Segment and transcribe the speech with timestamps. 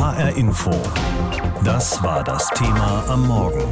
[0.00, 0.70] HR Info.
[1.62, 3.62] Das war das Thema am Morgen.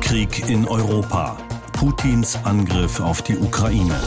[0.00, 1.36] Krieg in Europa.
[1.72, 3.98] Putins Angriff auf die Ukraine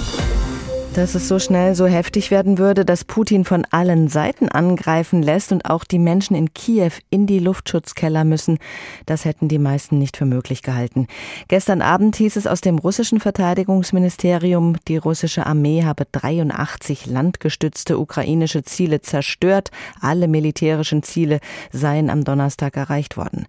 [1.00, 5.54] dass es so schnell so heftig werden würde, dass Putin von allen Seiten angreifen lässt
[5.54, 8.58] und auch die Menschen in Kiew in die Luftschutzkeller müssen,
[9.06, 11.08] das hätten die meisten nicht für möglich gehalten.
[11.48, 18.64] Gestern Abend hieß es aus dem russischen Verteidigungsministerium, die russische Armee habe 83 landgestützte ukrainische
[18.64, 19.72] Ziele zerstört.
[20.02, 21.40] Alle militärischen Ziele
[21.72, 23.46] seien am Donnerstag erreicht worden.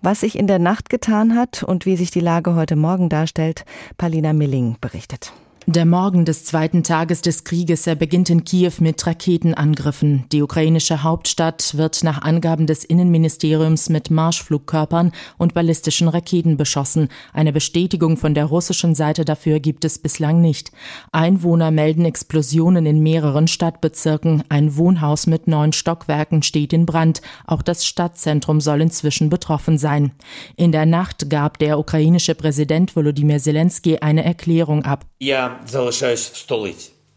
[0.00, 3.66] Was sich in der Nacht getan hat und wie sich die Lage heute Morgen darstellt,
[3.98, 5.34] Palina Milling berichtet.
[5.66, 10.26] Der Morgen des zweiten Tages des Krieges er beginnt in Kiew mit Raketenangriffen.
[10.30, 17.08] Die ukrainische Hauptstadt wird nach Angaben des Innenministeriums mit Marschflugkörpern und ballistischen Raketen beschossen.
[17.32, 20.70] Eine Bestätigung von der russischen Seite dafür gibt es bislang nicht.
[21.12, 24.44] Einwohner melden Explosionen in mehreren Stadtbezirken.
[24.50, 27.22] Ein Wohnhaus mit neun Stockwerken steht in Brand.
[27.46, 30.12] Auch das Stadtzentrum soll inzwischen betroffen sein.
[30.56, 35.06] In der Nacht gab der ukrainische Präsident Volodymyr Zelensky eine Erklärung ab.
[35.20, 35.53] Ja.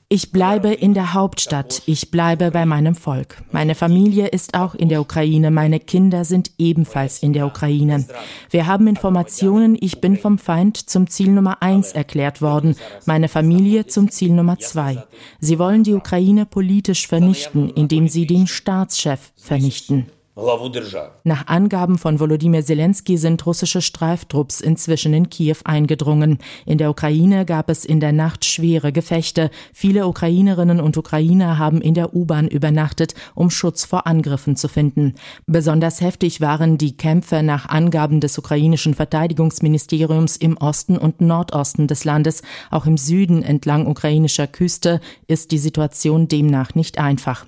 [0.10, 3.44] Ich bleibe in der Hauptstadt, ich bleibe bei meinem Volk.
[3.52, 8.06] Meine Familie ist auch in der Ukraine, meine Kinder sind ebenfalls in der Ukraine.
[8.50, 13.88] Wir haben Informationen, ich bin vom Feind zum Ziel Nummer eins erklärt worden, meine Familie
[13.88, 15.04] zum Ziel Nummer zwei.
[15.42, 20.06] Sie wollen die Ukraine politisch vernichten, indem sie den Staatschef vernichten.
[21.24, 26.38] Nach Angaben von Volodymyr Zelensky sind russische Streiftrupps inzwischen in Kiew eingedrungen.
[26.68, 29.50] In der Ukraine gab es in der Nacht schwere Gefechte.
[29.74, 35.16] Viele Ukrainerinnen und Ukrainer haben in der U-Bahn übernachtet, um Schutz vor Angriffen zu finden.
[35.48, 42.06] Besonders heftig waren die Kämpfe nach Angaben des ukrainischen Verteidigungsministeriums im Osten und Nordosten des
[42.06, 42.44] Landes.
[42.70, 47.48] Auch im Süden entlang ukrainischer Küste ist die Situation demnach nicht einfach.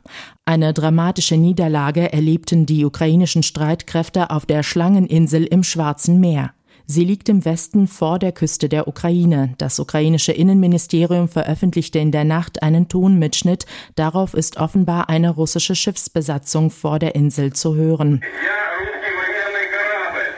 [0.49, 6.53] Eine dramatische Niederlage erlebten die ukrainischen Streitkräfte auf der Schlangeninsel im Schwarzen Meer.
[6.87, 9.53] Sie liegt im Westen vor der Küste der Ukraine.
[9.59, 13.67] Das ukrainische Innenministerium veröffentlichte in der Nacht einen Tonmitschnitt.
[13.93, 18.23] Darauf ist offenbar eine russische Schiffsbesatzung vor der Insel zu hören.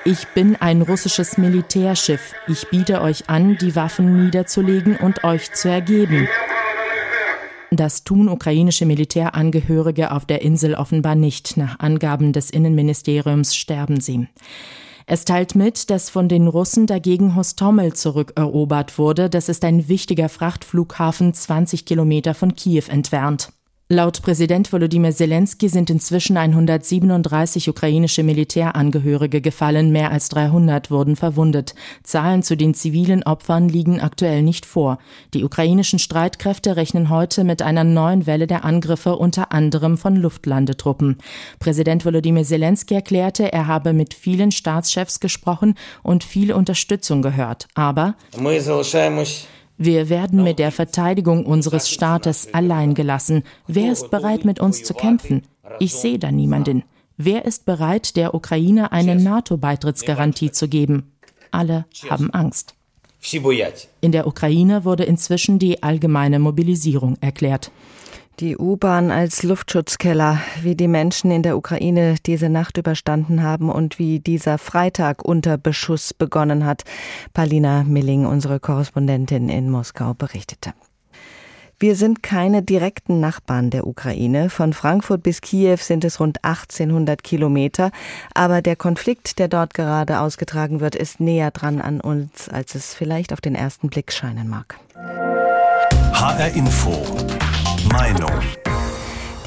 [0.03, 2.33] Ich bin ein russisches Militärschiff.
[2.49, 6.27] Ich biete euch an, die Waffen niederzulegen und euch zu ergeben.
[7.73, 11.55] Das tun ukrainische Militärangehörige auf der Insel offenbar nicht.
[11.55, 14.27] Nach Angaben des Innenministeriums sterben sie.
[15.05, 19.29] Es teilt mit, dass von den Russen dagegen Hostomel zurückerobert wurde.
[19.29, 23.53] Das ist ein wichtiger Frachtflughafen 20 Kilometer von Kiew entfernt.
[23.93, 31.75] Laut Präsident Volodymyr Zelensky sind inzwischen 137 ukrainische Militärangehörige gefallen, mehr als 300 wurden verwundet.
[32.01, 34.97] Zahlen zu den zivilen Opfern liegen aktuell nicht vor.
[35.33, 41.17] Die ukrainischen Streitkräfte rechnen heute mit einer neuen Welle der Angriffe unter anderem von Luftlandetruppen.
[41.59, 47.67] Präsident Volodymyr Zelensky erklärte, er habe mit vielen Staatschefs gesprochen und viel Unterstützung gehört.
[47.73, 48.15] Aber
[49.83, 53.41] wir werden mit der Verteidigung unseres Staates allein gelassen.
[53.65, 55.41] Wer ist bereit, mit uns zu kämpfen?
[55.79, 56.83] Ich sehe da niemanden.
[57.17, 61.11] Wer ist bereit, der Ukraine eine NATO-Beitrittsgarantie zu geben?
[61.49, 62.75] Alle haben Angst.
[64.01, 67.71] In der Ukraine wurde inzwischen die allgemeine Mobilisierung erklärt.
[68.41, 73.99] Die U-Bahn als Luftschutzkeller, wie die Menschen in der Ukraine diese Nacht überstanden haben und
[73.99, 76.81] wie dieser Freitag unter Beschuss begonnen hat.
[77.35, 80.73] Palina Milling, unsere Korrespondentin in Moskau, berichtete.
[81.77, 84.49] Wir sind keine direkten Nachbarn der Ukraine.
[84.49, 87.91] Von Frankfurt bis Kiew sind es rund 1800 Kilometer.
[88.33, 92.95] Aber der Konflikt, der dort gerade ausgetragen wird, ist näher dran an uns, als es
[92.95, 94.79] vielleicht auf den ersten Blick scheinen mag.
[94.95, 96.91] HR Info.
[97.91, 98.31] Meinung.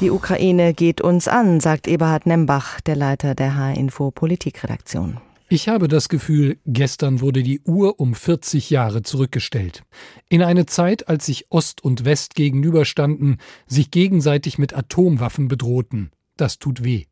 [0.01, 5.17] Die Ukraine geht uns an, sagt Eberhard Nembach, der Leiter der H-Info Politikredaktion.
[5.47, 9.83] Ich habe das Gefühl, gestern wurde die Uhr um 40 Jahre zurückgestellt.
[10.27, 16.11] In eine Zeit, als sich Ost und West gegenüberstanden, sich gegenseitig mit Atomwaffen bedrohten.
[16.35, 17.05] Das tut weh.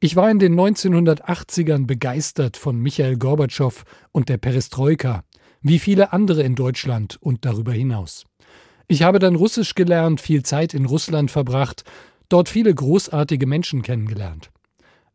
[0.00, 5.24] Ich war in den 1980ern begeistert von Michael Gorbatschow und der Perestroika,
[5.62, 8.24] wie viele andere in Deutschland und darüber hinaus.
[8.86, 11.84] Ich habe dann Russisch gelernt, viel Zeit in Russland verbracht,
[12.28, 14.50] dort viele großartige Menschen kennengelernt.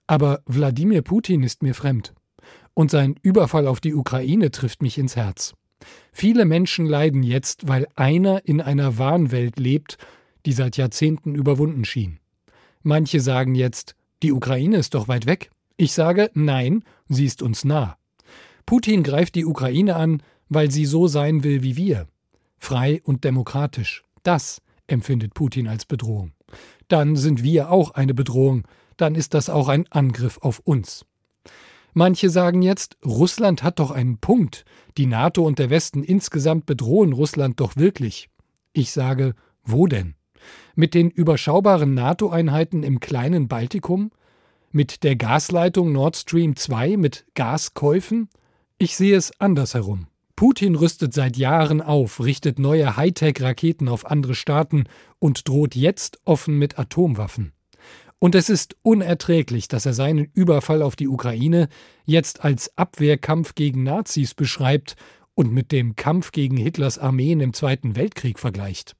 [0.07, 2.13] Aber Wladimir Putin ist mir fremd.
[2.73, 5.53] Und sein Überfall auf die Ukraine trifft mich ins Herz.
[6.11, 9.97] Viele Menschen leiden jetzt, weil einer in einer Wahnwelt lebt,
[10.45, 12.19] die seit Jahrzehnten überwunden schien.
[12.81, 15.51] Manche sagen jetzt, die Ukraine ist doch weit weg.
[15.77, 17.97] Ich sage, nein, sie ist uns nah.
[18.65, 22.07] Putin greift die Ukraine an, weil sie so sein will wie wir
[22.59, 24.03] frei und demokratisch.
[24.23, 26.33] Das empfindet Putin als Bedrohung.
[26.87, 28.63] dann sind wir auch eine Bedrohung,
[28.97, 31.05] dann ist das auch ein Angriff auf uns.
[31.93, 34.65] Manche sagen jetzt, Russland hat doch einen Punkt,
[34.97, 38.29] die NATO und der Westen insgesamt bedrohen Russland doch wirklich.
[38.73, 40.15] Ich sage, wo denn?
[40.75, 44.11] Mit den überschaubaren NATO-Einheiten im kleinen Baltikum?
[44.71, 48.29] Mit der Gasleitung Nord Stream 2 mit Gaskäufen?
[48.77, 50.07] Ich sehe es andersherum.
[50.39, 54.85] Putin rüstet seit Jahren auf, richtet neue Hightech-Raketen auf andere Staaten
[55.19, 57.51] und droht jetzt offen mit Atomwaffen.
[58.19, 61.67] Und es ist unerträglich, dass er seinen Überfall auf die Ukraine
[62.05, 64.95] jetzt als Abwehrkampf gegen Nazis beschreibt
[65.35, 68.95] und mit dem Kampf gegen Hitlers Armeen im Zweiten Weltkrieg vergleicht.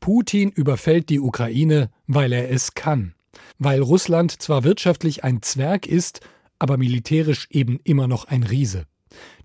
[0.00, 3.14] Putin überfällt die Ukraine, weil er es kann,
[3.58, 6.20] weil Russland zwar wirtschaftlich ein Zwerg ist,
[6.58, 8.84] aber militärisch eben immer noch ein Riese.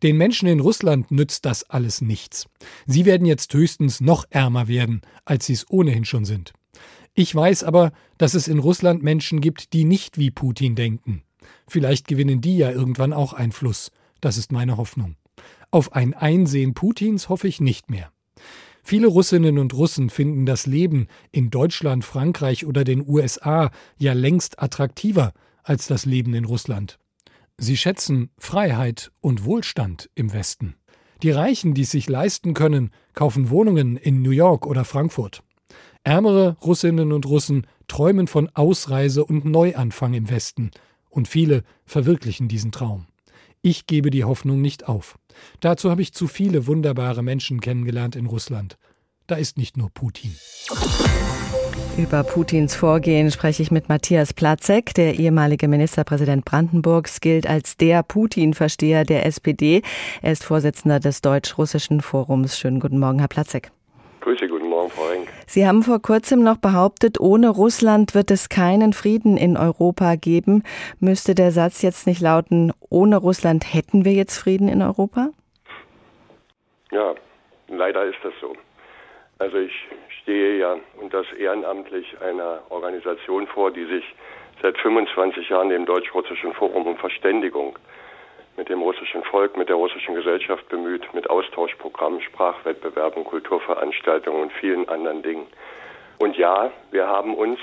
[0.04, 2.48] Den Menschen in Russland nützt das alles nichts.
[2.86, 6.52] Sie werden jetzt höchstens noch ärmer werden, als sie es ohnehin schon sind.
[7.14, 11.24] Ich weiß aber, dass es in Russland Menschen gibt, die nicht wie Putin denken.
[11.68, 13.92] Vielleicht gewinnen die ja irgendwann auch Einfluss.
[14.20, 15.16] Das ist meine Hoffnung.
[15.72, 18.12] Auf ein Einsehen Putins hoffe ich nicht mehr.
[18.84, 24.62] Viele Russinnen und Russen finden das Leben in Deutschland, Frankreich oder den USA ja längst
[24.62, 25.32] attraktiver
[25.64, 27.00] als das Leben in Russland.
[27.64, 30.76] Sie schätzen Freiheit und Wohlstand im Westen.
[31.22, 35.44] Die Reichen, die es sich leisten können, kaufen Wohnungen in New York oder Frankfurt.
[36.04, 40.72] Ärmere Russinnen und Russen träumen von Ausreise und Neuanfang im Westen,
[41.10, 43.06] und viele verwirklichen diesen Traum.
[43.62, 45.18] Ich gebe die Hoffnung nicht auf.
[45.62, 48.78] Dazu habe ich zu viele wunderbare Menschen kennengelernt in Russland.
[49.26, 50.36] Da ist nicht nur Putin.
[51.96, 54.96] Über Putins Vorgehen spreche ich mit Matthias Platzek.
[54.96, 59.84] Der ehemalige Ministerpräsident Brandenburgs gilt als der Putin-Versteher der SPD.
[60.24, 62.58] Er ist Vorsitzender des Deutsch-Russischen Forums.
[62.58, 63.70] Schönen guten Morgen, Herr Platzek.
[64.22, 65.28] Grüße, guten Morgen, Frau Renk.
[65.46, 70.64] Sie haben vor kurzem noch behauptet, ohne Russland wird es keinen Frieden in Europa geben.
[71.00, 75.30] Müsste der Satz jetzt nicht lauten, ohne Russland hätten wir jetzt Frieden in Europa?
[76.92, 77.14] Ja,
[77.68, 78.56] leider ist das so.
[79.38, 79.74] Also ich
[80.24, 84.04] stehe ja und das ehrenamtlich einer Organisation vor, die sich
[84.62, 87.78] seit 25 Jahren dem Deutsch-Russischen Forum um Verständigung
[88.56, 94.88] mit dem russischen Volk, mit der russischen Gesellschaft bemüht, mit Austauschprogrammen, Sprachwettbewerben, Kulturveranstaltungen und vielen
[94.90, 95.48] anderen Dingen.
[96.20, 97.60] Und ja, wir haben uns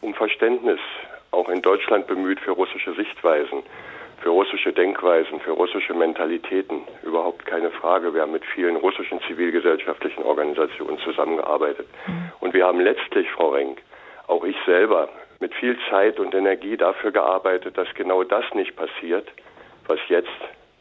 [0.00, 0.80] um Verständnis
[1.32, 3.62] auch in Deutschland bemüht für russische Sichtweisen
[4.20, 6.82] für russische Denkweisen, für russische Mentalitäten.
[7.02, 8.14] Überhaupt keine Frage.
[8.14, 11.86] Wir haben mit vielen russischen zivilgesellschaftlichen Organisationen zusammengearbeitet.
[12.06, 12.32] Mhm.
[12.40, 13.80] Und wir haben letztlich, Frau Renk,
[14.26, 15.08] auch ich selber,
[15.40, 19.28] mit viel Zeit und Energie dafür gearbeitet, dass genau das nicht passiert,
[19.86, 20.28] was jetzt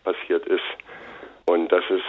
[0.04, 0.63] passiert ist.
[1.45, 2.04] Und das ist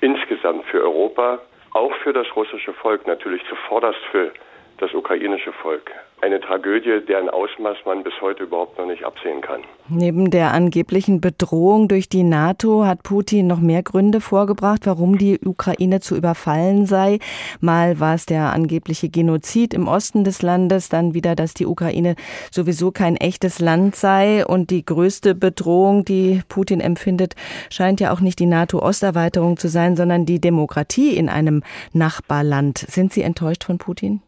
[0.00, 1.40] insgesamt für Europa,
[1.72, 4.32] auch für das russische Volk, natürlich zuvorderst für
[4.78, 5.90] das ukrainische Volk.
[6.20, 9.62] Eine Tragödie, deren Ausmaß man bis heute überhaupt noch nicht absehen kann.
[9.88, 15.38] Neben der angeblichen Bedrohung durch die NATO hat Putin noch mehr Gründe vorgebracht, warum die
[15.44, 17.20] Ukraine zu überfallen sei.
[17.60, 22.16] Mal war es der angebliche Genozid im Osten des Landes, dann wieder, dass die Ukraine
[22.50, 24.44] sowieso kein echtes Land sei.
[24.44, 27.36] Und die größte Bedrohung, die Putin empfindet,
[27.70, 31.62] scheint ja auch nicht die NATO-Osterweiterung zu sein, sondern die Demokratie in einem
[31.92, 32.78] Nachbarland.
[32.78, 34.20] Sind Sie enttäuscht von Putin?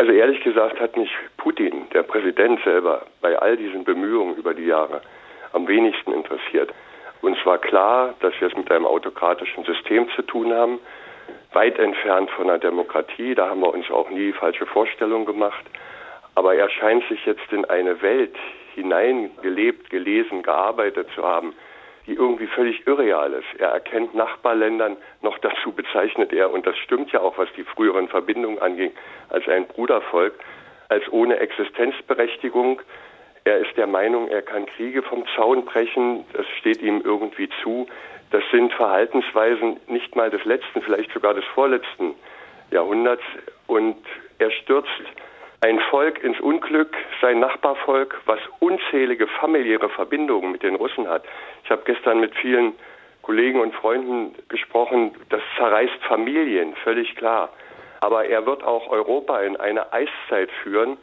[0.00, 4.66] Also ehrlich gesagt hat mich Putin, der Präsident selber, bei all diesen Bemühungen über die
[4.66, 5.00] Jahre
[5.52, 6.72] am wenigsten interessiert.
[7.20, 10.78] Uns war klar, dass wir es mit einem autokratischen System zu tun haben,
[11.52, 13.34] weit entfernt von einer Demokratie.
[13.34, 15.64] Da haben wir uns auch nie falsche Vorstellungen gemacht.
[16.36, 18.36] Aber er scheint sich jetzt in eine Welt
[18.76, 21.54] hineingelebt, gelesen, gearbeitet zu haben,
[22.08, 23.60] die irgendwie völlig irreal ist.
[23.60, 28.08] Er erkennt Nachbarländern, noch dazu bezeichnet er, und das stimmt ja auch, was die früheren
[28.08, 28.92] Verbindungen anging,
[29.28, 30.32] als ein Brudervolk,
[30.88, 32.80] als ohne Existenzberechtigung.
[33.44, 37.86] Er ist der Meinung, er kann Kriege vom Zaun brechen, das steht ihm irgendwie zu.
[38.30, 42.14] Das sind Verhaltensweisen nicht mal des letzten, vielleicht sogar des vorletzten
[42.70, 43.22] Jahrhunderts.
[43.66, 43.98] Und
[44.38, 44.88] er stürzt
[45.60, 51.24] ein Volk ins Unglück, sein Nachbarvolk, was unzählige familiäre Verbindungen mit den Russen hat.
[51.64, 52.74] Ich habe gestern mit vielen
[53.22, 57.50] Kollegen und Freunden gesprochen, das zerreißt Familien, völlig klar.
[58.00, 60.96] Aber er wird auch Europa in eine Eiszeit führen,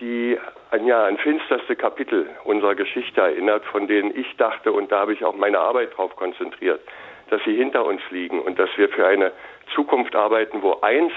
[0.00, 0.38] die
[0.70, 5.12] an, ja, an finsterste Kapitel unserer Geschichte erinnert, von denen ich dachte, und da habe
[5.12, 6.80] ich auch meine Arbeit darauf konzentriert,
[7.28, 9.32] dass sie hinter uns liegen und dass wir für eine
[9.74, 11.12] Zukunft arbeiten, wo eins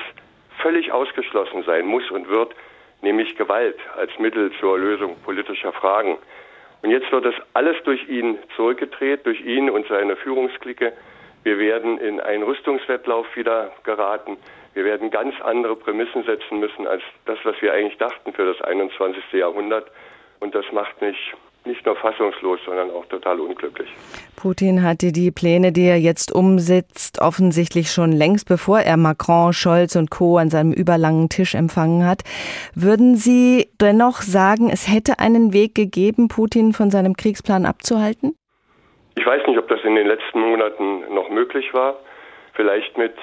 [0.62, 2.54] völlig ausgeschlossen sein muss und wird,
[3.01, 6.17] nämlich Gewalt als Mittel zur Lösung politischer Fragen.
[6.81, 10.93] Und jetzt wird das alles durch ihn zurückgedreht, durch ihn und seine Führungsklicke.
[11.43, 14.38] Wir werden in einen Rüstungswettlauf wieder geraten.
[14.74, 18.62] Wir werden ganz andere Prämissen setzen müssen als das, was wir eigentlich dachten für das
[18.62, 19.24] 21.
[19.34, 19.91] Jahrhundert.
[20.39, 21.34] Und das macht mich
[21.65, 23.89] nicht nur fassungslos, sondern auch total unglücklich.
[24.36, 29.96] Putin hatte die Pläne, die er jetzt umsetzt, offensichtlich schon längst, bevor er Macron, Scholz
[29.96, 30.38] und Co.
[30.38, 32.24] an seinem überlangen Tisch empfangen hat.
[32.74, 38.36] Würden Sie dennoch sagen, es hätte einen Weg gegeben, Putin von seinem Kriegsplan abzuhalten?
[39.15, 42.00] Ich weiß nicht, ob das in den letzten Monaten noch möglich war.
[42.53, 43.13] Vielleicht mit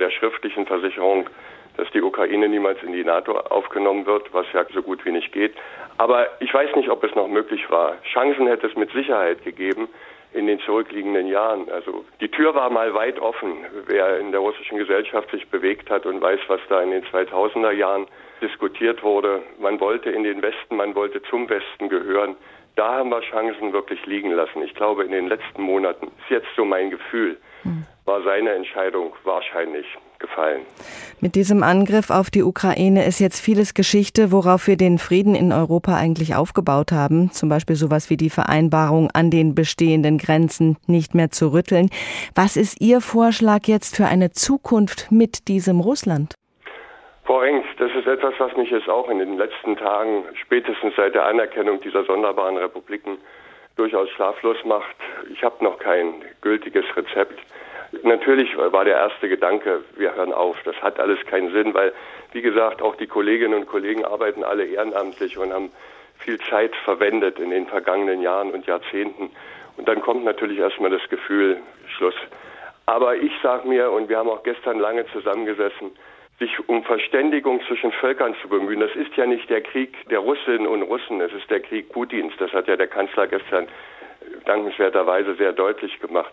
[0.00, 1.28] der schriftlichen Versicherung,
[1.76, 5.32] dass die Ukraine niemals in die NATO aufgenommen wird, was ja so gut wie nicht
[5.32, 5.54] geht.
[5.98, 7.96] Aber ich weiß nicht, ob es noch möglich war.
[8.12, 9.88] Chancen hätte es mit Sicherheit gegeben
[10.32, 11.68] in den zurückliegenden Jahren.
[11.70, 13.52] Also die Tür war mal weit offen.
[13.86, 17.72] Wer in der russischen Gesellschaft sich bewegt hat und weiß, was da in den 2000er
[17.72, 18.06] Jahren
[18.40, 19.42] diskutiert wurde.
[19.58, 22.36] Man wollte in den Westen, man wollte zum Westen gehören.
[22.74, 24.62] Da haben wir Chancen wirklich liegen lassen.
[24.62, 27.84] Ich glaube, in den letzten Monaten, ist jetzt so mein Gefühl, hm.
[28.06, 29.86] war seine Entscheidung wahrscheinlich
[30.22, 30.62] gefallen.
[31.20, 35.52] Mit diesem Angriff auf die Ukraine ist jetzt vieles Geschichte, worauf wir den Frieden in
[35.52, 37.30] Europa eigentlich aufgebaut haben.
[37.32, 41.90] Zum Beispiel sowas wie die Vereinbarung an den bestehenden Grenzen nicht mehr zu rütteln.
[42.34, 46.34] Was ist Ihr Vorschlag jetzt für eine Zukunft mit diesem Russland?
[47.24, 51.14] Frau Rengs, das ist etwas, was mich jetzt auch in den letzten Tagen, spätestens seit
[51.14, 53.18] der Anerkennung dieser sonderbaren Republiken,
[53.76, 54.96] durchaus schlaflos macht.
[55.32, 57.38] Ich habe noch kein gültiges Rezept.
[58.02, 60.56] Natürlich war der erste Gedanke, wir hören auf.
[60.64, 61.92] Das hat alles keinen Sinn, weil,
[62.32, 65.70] wie gesagt, auch die Kolleginnen und Kollegen arbeiten alle ehrenamtlich und haben
[66.18, 69.30] viel Zeit verwendet in den vergangenen Jahren und Jahrzehnten.
[69.76, 71.58] Und dann kommt natürlich erstmal das Gefühl,
[71.96, 72.14] Schluss.
[72.86, 75.90] Aber ich sage mir, und wir haben auch gestern lange zusammengesessen,
[76.38, 78.80] sich um Verständigung zwischen Völkern zu bemühen.
[78.80, 82.32] Das ist ja nicht der Krieg der Russinnen und Russen, es ist der Krieg Putins.
[82.38, 83.68] Das hat ja der Kanzler gestern
[84.44, 86.32] dankenswerterweise sehr deutlich gemacht.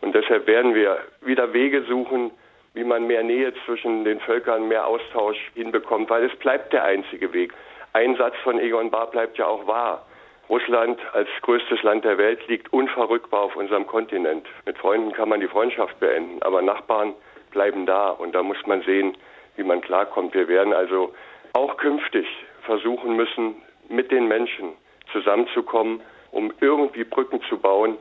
[0.00, 2.30] Und deshalb werden wir wieder Wege suchen,
[2.74, 7.32] wie man mehr Nähe zwischen den Völkern, mehr Austausch hinbekommt, weil es bleibt der einzige
[7.32, 7.52] Weg.
[7.92, 10.06] Ein Satz von Egon Bahr bleibt ja auch wahr.
[10.48, 14.46] Russland als größtes Land der Welt liegt unverrückbar auf unserem Kontinent.
[14.66, 17.14] Mit Freunden kann man die Freundschaft beenden, aber Nachbarn
[17.50, 19.16] bleiben da und da muss man sehen,
[19.56, 20.34] wie man klarkommt.
[20.34, 21.14] Wir werden also
[21.52, 22.26] auch künftig
[22.62, 23.56] versuchen müssen,
[23.88, 24.72] mit den Menschen
[25.12, 27.96] zusammenzukommen, um irgendwie Brücken zu bauen,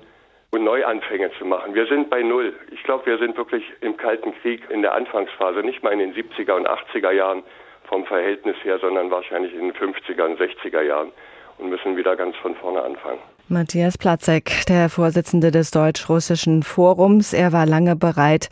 [0.51, 1.75] und Neuanfänge zu machen.
[1.75, 2.53] Wir sind bei Null.
[2.71, 6.13] Ich glaube, wir sind wirklich im Kalten Krieg in der Anfangsphase, nicht mal in den
[6.13, 7.43] 70er und 80er Jahren
[7.87, 11.11] vom Verhältnis her, sondern wahrscheinlich in den 50er und 60er Jahren
[11.57, 13.19] und müssen wieder ganz von vorne anfangen.
[13.47, 17.33] Matthias Platzek, der Vorsitzende des Deutsch-Russischen Forums.
[17.33, 18.49] Er war lange bereit,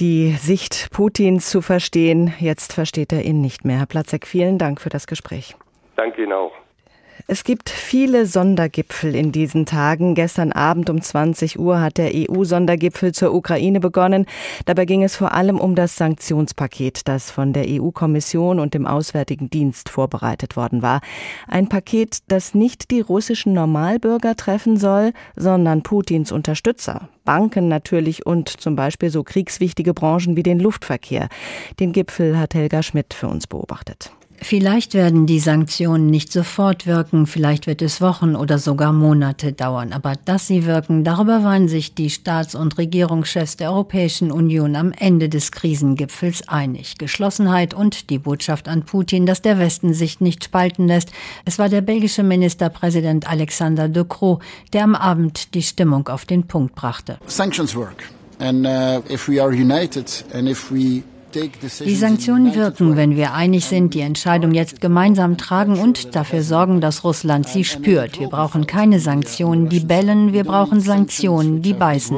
[0.00, 2.34] die Sicht Putins zu verstehen.
[2.38, 3.78] Jetzt versteht er ihn nicht mehr.
[3.78, 5.56] Herr Platzek, vielen Dank für das Gespräch.
[5.96, 6.52] Danke Ihnen auch.
[7.26, 10.14] Es gibt viele Sondergipfel in diesen Tagen.
[10.14, 14.26] Gestern Abend um 20 Uhr hat der EU-Sondergipfel zur Ukraine begonnen.
[14.66, 19.48] Dabei ging es vor allem um das Sanktionspaket, das von der EU-Kommission und dem Auswärtigen
[19.48, 21.00] Dienst vorbereitet worden war.
[21.48, 27.08] Ein Paket, das nicht die russischen Normalbürger treffen soll, sondern Putins Unterstützer.
[27.24, 31.28] Banken natürlich und zum Beispiel so kriegswichtige Branchen wie den Luftverkehr.
[31.80, 34.12] Den Gipfel hat Helga Schmidt für uns beobachtet.
[34.40, 39.92] Vielleicht werden die Sanktionen nicht sofort wirken, vielleicht wird es Wochen oder sogar Monate dauern,
[39.92, 44.92] aber dass sie wirken, darüber waren sich die Staats- und Regierungschefs der Europäischen Union am
[44.92, 46.98] Ende des Krisengipfels einig.
[46.98, 51.10] Geschlossenheit und die Botschaft an Putin, dass der Westen sich nicht spalten lässt.
[51.44, 54.40] Es war der belgische Ministerpräsident Alexander De Croo,
[54.72, 57.18] der am Abend die Stimmung auf den Punkt brachte.
[57.26, 58.04] Sanctions work.
[58.40, 61.02] And uh, if we are united and if we
[61.34, 66.80] die Sanktionen wirken, wenn wir einig sind, die Entscheidung jetzt gemeinsam tragen und dafür sorgen,
[66.80, 68.20] dass Russland sie spürt.
[68.20, 72.16] Wir brauchen keine Sanktionen, die bellen, wir brauchen Sanktionen, die beißen.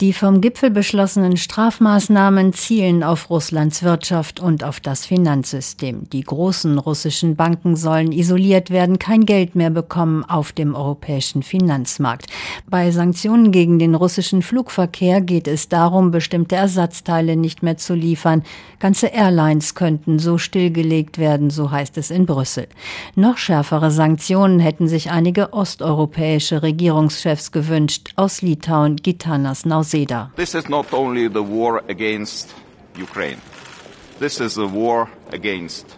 [0.00, 6.08] Die vom Gipfel beschlossenen Strafmaßnahmen zielen auf Russlands Wirtschaft und auf das Finanzsystem.
[6.10, 12.26] Die großen russischen Banken sollen isoliert werden, kein Geld mehr bekommen auf dem europäischen Finanzmarkt.
[12.68, 17.94] Bei Sanktionen gegen den russischen Flugverkehr geht es darum, bestimmte Ersatz Ersatzteile nicht mehr zu
[17.94, 18.42] liefern.
[18.80, 22.68] Ganze Airlines könnten so stillgelegt werden, so heißt es in Brüssel.
[23.14, 30.30] Noch schärfere Sanktionen hätten sich einige osteuropäische Regierungschefs gewünscht, aus Litauen Gitanas Nauseda.
[30.36, 32.54] This is not only the war against
[33.00, 33.38] Ukraine.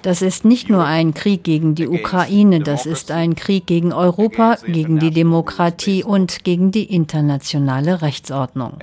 [0.03, 4.57] Das ist nicht nur ein Krieg gegen die Ukraine, das ist ein Krieg gegen Europa,
[4.67, 8.79] gegen die Demokratie und gegen die internationale Rechtsordnung.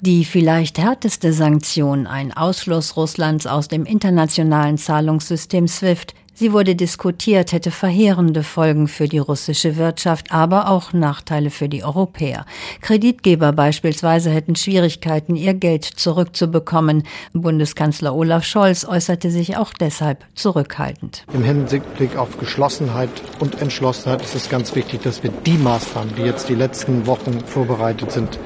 [0.00, 7.52] Die vielleicht härteste Sanktion, ein Ausschluss Russlands aus dem internationalen Zahlungssystem SWIFT, Sie wurde diskutiert,
[7.52, 12.46] hätte verheerende Folgen für die russische Wirtschaft, aber auch Nachteile für die Europäer.
[12.80, 17.02] Kreditgeber beispielsweise hätten Schwierigkeiten, ihr Geld zurückzubekommen.
[17.34, 21.26] Bundeskanzler Olaf Scholz äußerte sich auch deshalb zurückhaltend.
[21.34, 26.22] Im Hinblick auf Geschlossenheit und Entschlossenheit ist es ganz wichtig, dass wir die Maßnahmen, die
[26.22, 28.38] jetzt die letzten Wochen vorbereitet sind,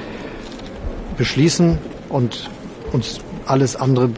[1.16, 2.50] beschließen und
[2.90, 4.10] uns alles andere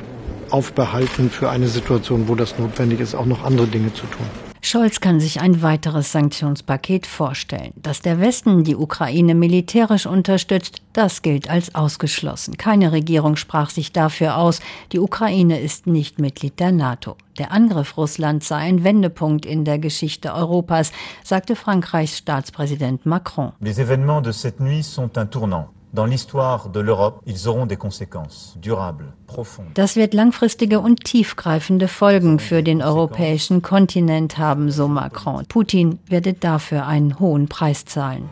[0.51, 4.27] aufbehalten für eine Situation, wo das notwendig ist, auch noch andere Dinge zu tun.
[4.69, 7.73] Scholz kann sich ein weiteres Sanktionspaket vorstellen.
[7.77, 12.57] Dass der Westen die Ukraine militärisch unterstützt, das gilt als ausgeschlossen.
[12.57, 14.59] Keine Regierung sprach sich dafür aus.
[14.91, 17.17] Die Ukraine ist nicht Mitglied der NATO.
[17.39, 20.91] Der Angriff Russlands sei ein Wendepunkt in der Geschichte Europas,
[21.23, 23.53] sagte Frankreichs Staatspräsident Macron.
[23.61, 25.69] Les événements de cette nuit sont un tournant.
[25.97, 29.73] Dans l'histoire de l'Europe, ils auront des conséquences durables, profondes.
[29.73, 35.47] Das wird langfristige und tiefgreifende Folgen für den europäischen Kontinent haben, so Macron.
[35.49, 38.29] Putin werde dafür einen hohen Preis zahlen.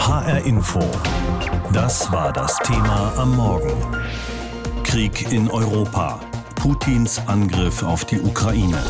[0.00, 0.80] HR Info.
[1.74, 3.76] Das war das Thema am Morgen.
[4.84, 6.20] Krieg in Europa.
[6.54, 8.82] Putins Angriff auf die Ukraine.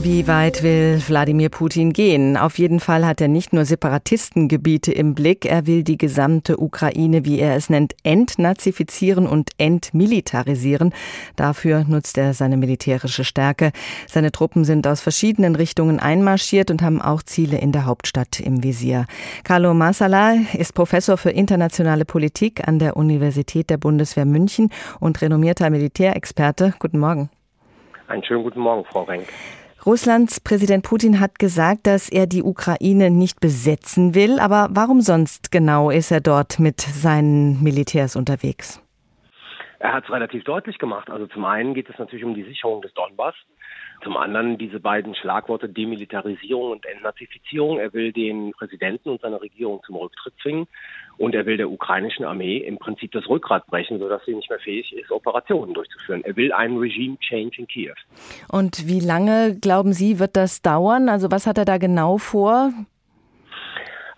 [0.00, 2.36] Wie weit will Wladimir Putin gehen?
[2.36, 7.24] Auf jeden Fall hat er nicht nur Separatistengebiete im Blick, er will die gesamte Ukraine,
[7.24, 10.94] wie er es nennt, entnazifizieren und entmilitarisieren.
[11.34, 13.72] Dafür nutzt er seine militärische Stärke.
[14.06, 18.62] Seine Truppen sind aus verschiedenen Richtungen einmarschiert und haben auch Ziele in der Hauptstadt im
[18.62, 19.04] Visier.
[19.42, 25.68] Carlo Masala ist Professor für internationale Politik an der Universität der Bundeswehr München und renommierter
[25.70, 26.74] Militärexperte.
[26.78, 27.30] Guten Morgen.
[28.06, 29.26] Einen schönen guten Morgen, Frau Renk.
[29.88, 34.38] Russlands Präsident Putin hat gesagt, dass er die Ukraine nicht besetzen will.
[34.38, 38.82] Aber warum sonst genau ist er dort mit seinen Militärs unterwegs?
[39.78, 41.08] Er hat es relativ deutlich gemacht.
[41.08, 43.34] Also zum einen geht es natürlich um die Sicherung des Donbass.
[44.04, 47.78] Zum anderen diese beiden Schlagworte Demilitarisierung und Entnazifizierung.
[47.78, 50.66] Er will den Präsidenten und seine Regierung zum Rücktritt zwingen
[51.18, 54.58] und er will der ukrainischen Armee im Prinzip das Rückgrat brechen, sodass sie nicht mehr
[54.60, 56.24] fähig ist, Operationen durchzuführen.
[56.24, 57.94] Er will einen Regime-Change in Kiew.
[58.50, 61.08] Und wie lange, glauben Sie, wird das dauern?
[61.08, 62.72] Also was hat er da genau vor?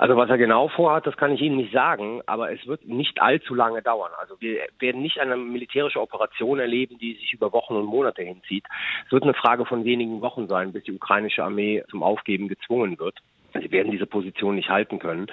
[0.00, 3.20] Also was er genau vorhat, das kann ich Ihnen nicht sagen, aber es wird nicht
[3.20, 4.10] allzu lange dauern.
[4.18, 8.64] Also wir werden nicht eine militärische Operation erleben, die sich über Wochen und Monate hinzieht.
[9.04, 12.98] Es wird eine Frage von wenigen Wochen sein, bis die ukrainische Armee zum Aufgeben gezwungen
[12.98, 13.18] wird.
[13.54, 15.26] Sie werden diese Position nicht halten können.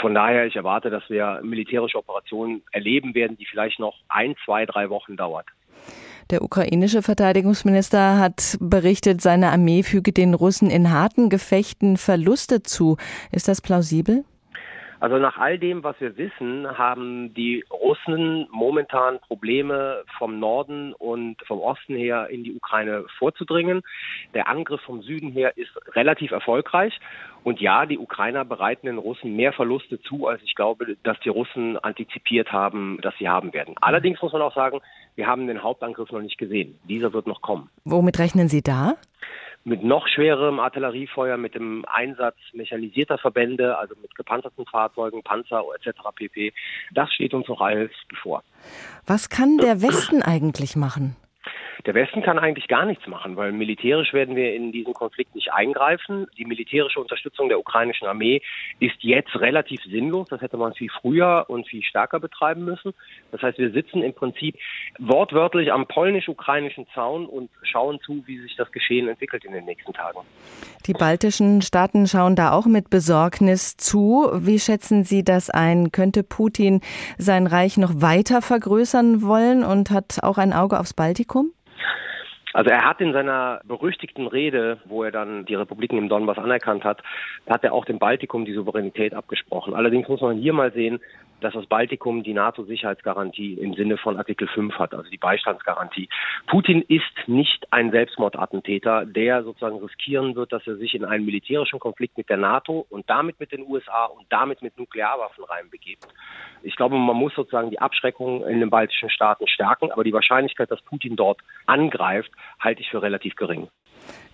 [0.00, 4.66] Von daher, ich erwarte, dass wir militärische Operationen erleben werden, die vielleicht noch ein, zwei,
[4.66, 5.46] drei Wochen dauert.
[6.30, 12.96] Der ukrainische Verteidigungsminister hat berichtet, seine Armee füge den Russen in harten Gefechten Verluste zu.
[13.30, 14.24] Ist das plausibel?
[15.00, 21.36] Also nach all dem, was wir wissen, haben die Russen momentan Probleme vom Norden und
[21.46, 23.82] vom Osten her in die Ukraine vorzudringen.
[24.34, 26.98] Der Angriff vom Süden her ist relativ erfolgreich.
[27.42, 31.28] Und ja, die Ukrainer bereiten den Russen mehr Verluste zu, als ich glaube, dass die
[31.28, 33.74] Russen antizipiert haben, dass sie haben werden.
[33.80, 34.80] Allerdings muss man auch sagen,
[35.14, 36.78] wir haben den Hauptangriff noch nicht gesehen.
[36.88, 37.68] Dieser wird noch kommen.
[37.84, 38.94] Womit rechnen Sie da?
[39.64, 45.98] Mit noch schwerem Artilleriefeuer, mit dem Einsatz mechanisierter Verbände, also mit gepanzerten Fahrzeugen, Panzer etc.
[46.14, 46.52] pp.
[46.92, 48.42] Das steht uns noch alles bevor.
[49.06, 51.16] Was kann der Westen eigentlich machen?
[51.86, 55.52] Der Westen kann eigentlich gar nichts machen, weil militärisch werden wir in diesen Konflikt nicht
[55.52, 56.26] eingreifen.
[56.38, 58.40] Die militärische Unterstützung der ukrainischen Armee
[58.80, 60.28] ist jetzt relativ sinnlos.
[60.30, 62.94] Das hätte man viel früher und viel stärker betreiben müssen.
[63.32, 64.56] Das heißt, wir sitzen im Prinzip
[64.98, 69.92] wortwörtlich am polnisch-ukrainischen Zaun und schauen zu, wie sich das Geschehen entwickelt in den nächsten
[69.92, 70.20] Tagen.
[70.86, 74.30] Die baltischen Staaten schauen da auch mit Besorgnis zu.
[74.32, 75.92] Wie schätzen Sie das ein?
[75.92, 76.80] Könnte Putin
[77.18, 81.52] sein Reich noch weiter vergrößern wollen und hat auch ein Auge aufs Baltikum?
[82.54, 86.84] Also er hat in seiner berüchtigten Rede, wo er dann die Republiken im Donbass anerkannt
[86.84, 87.02] hat,
[87.48, 89.74] hat er auch dem Baltikum die Souveränität abgesprochen.
[89.74, 91.00] Allerdings muss man hier mal sehen,
[91.40, 96.08] dass das Baltikum die NATO-Sicherheitsgarantie im Sinne von Artikel 5 hat, also die Beistandsgarantie.
[96.46, 101.80] Putin ist nicht ein Selbstmordattentäter, der sozusagen riskieren wird, dass er sich in einen militärischen
[101.80, 106.06] Konflikt mit der NATO und damit mit den USA und damit mit Nuklearwaffen reinbegibt.
[106.62, 110.70] Ich glaube, man muss sozusagen die Abschreckung in den baltischen Staaten stärken, aber die Wahrscheinlichkeit,
[110.70, 112.30] dass Putin dort angreift,
[112.60, 113.68] halte ich für relativ gering.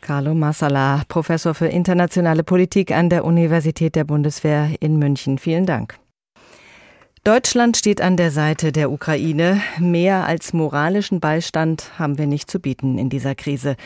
[0.01, 5.39] Carlo Massala, Professor für internationale Politik an der Universität der Bundeswehr in München.
[5.39, 5.99] Vielen Dank.
[7.23, 9.61] Deutschland steht an der Seite der Ukraine.
[9.79, 13.77] Mehr als moralischen Beistand haben wir nicht zu bieten in dieser Krise.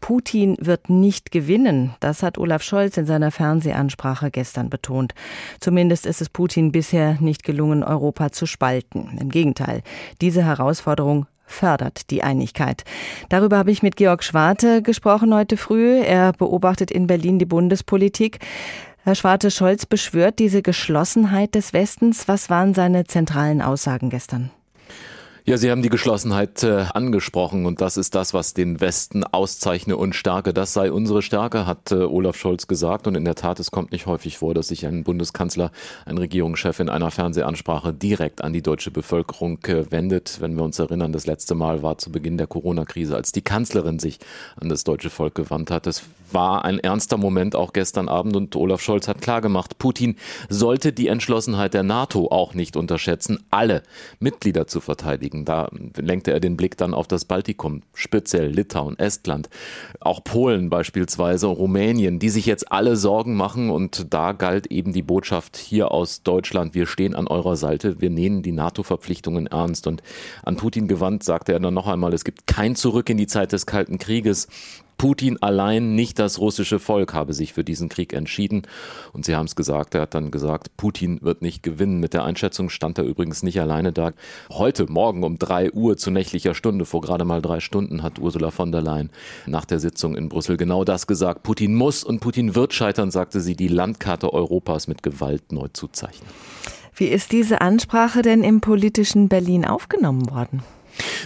[0.00, 1.94] Putin wird nicht gewinnen.
[1.98, 5.14] Das hat Olaf Scholz in seiner Fernsehansprache gestern betont.
[5.58, 9.18] Zumindest ist es Putin bisher nicht gelungen, Europa zu spalten.
[9.20, 9.82] Im Gegenteil,
[10.20, 12.84] diese Herausforderung fördert die Einigkeit.
[13.28, 16.00] Darüber habe ich mit Georg Schwarte gesprochen heute früh.
[16.00, 18.38] Er beobachtet in Berlin die Bundespolitik.
[19.04, 22.26] Herr Schwarte, Scholz beschwört diese Geschlossenheit des Westens.
[22.26, 24.50] Was waren seine zentralen Aussagen gestern?
[25.48, 29.96] Ja, Sie haben die Geschlossenheit äh, angesprochen und das ist das, was den Westen auszeichne
[29.96, 30.52] und stärke.
[30.52, 33.06] Das sei unsere Stärke, hat äh, Olaf Scholz gesagt.
[33.06, 35.70] Und in der Tat, es kommt nicht häufig vor, dass sich ein Bundeskanzler,
[36.04, 40.40] ein Regierungschef in einer Fernsehansprache direkt an die deutsche Bevölkerung äh, wendet.
[40.40, 44.00] Wenn wir uns erinnern, das letzte Mal war zu Beginn der Corona-Krise, als die Kanzlerin
[44.00, 44.18] sich
[44.60, 45.86] an das deutsche Volk gewandt hat.
[45.86, 50.16] Es war ein ernster Moment auch gestern Abend und Olaf Scholz hat klargemacht, Putin
[50.48, 53.82] sollte die Entschlossenheit der NATO auch nicht unterschätzen, alle
[54.18, 55.35] Mitglieder zu verteidigen.
[55.36, 55.44] Norwegen.
[55.44, 59.48] Da lenkte er den Blick dann auf das Baltikum, speziell Litauen, Estland,
[60.00, 63.70] auch Polen beispielsweise, Rumänien, die sich jetzt alle Sorgen machen.
[63.70, 68.10] Und da galt eben die Botschaft hier aus Deutschland, wir stehen an eurer Seite, wir
[68.10, 69.86] nehmen die NATO-Verpflichtungen ernst.
[69.86, 70.02] Und
[70.42, 73.52] an Putin gewandt sagte er dann noch einmal, es gibt kein Zurück in die Zeit
[73.52, 74.48] des Kalten Krieges.
[74.98, 78.62] Putin allein, nicht das russische Volk habe sich für diesen Krieg entschieden.
[79.12, 82.00] Und Sie haben es gesagt, er hat dann gesagt, Putin wird nicht gewinnen.
[82.00, 84.12] Mit der Einschätzung stand er übrigens nicht alleine da.
[84.50, 88.50] Heute Morgen um drei Uhr zu nächtlicher Stunde, vor gerade mal drei Stunden, hat Ursula
[88.50, 89.10] von der Leyen
[89.46, 91.42] nach der Sitzung in Brüssel genau das gesagt.
[91.42, 95.88] Putin muss und Putin wird scheitern, sagte sie, die Landkarte Europas mit Gewalt neu zu
[95.88, 96.28] zeichnen.
[96.94, 100.62] Wie ist diese Ansprache denn im politischen Berlin aufgenommen worden?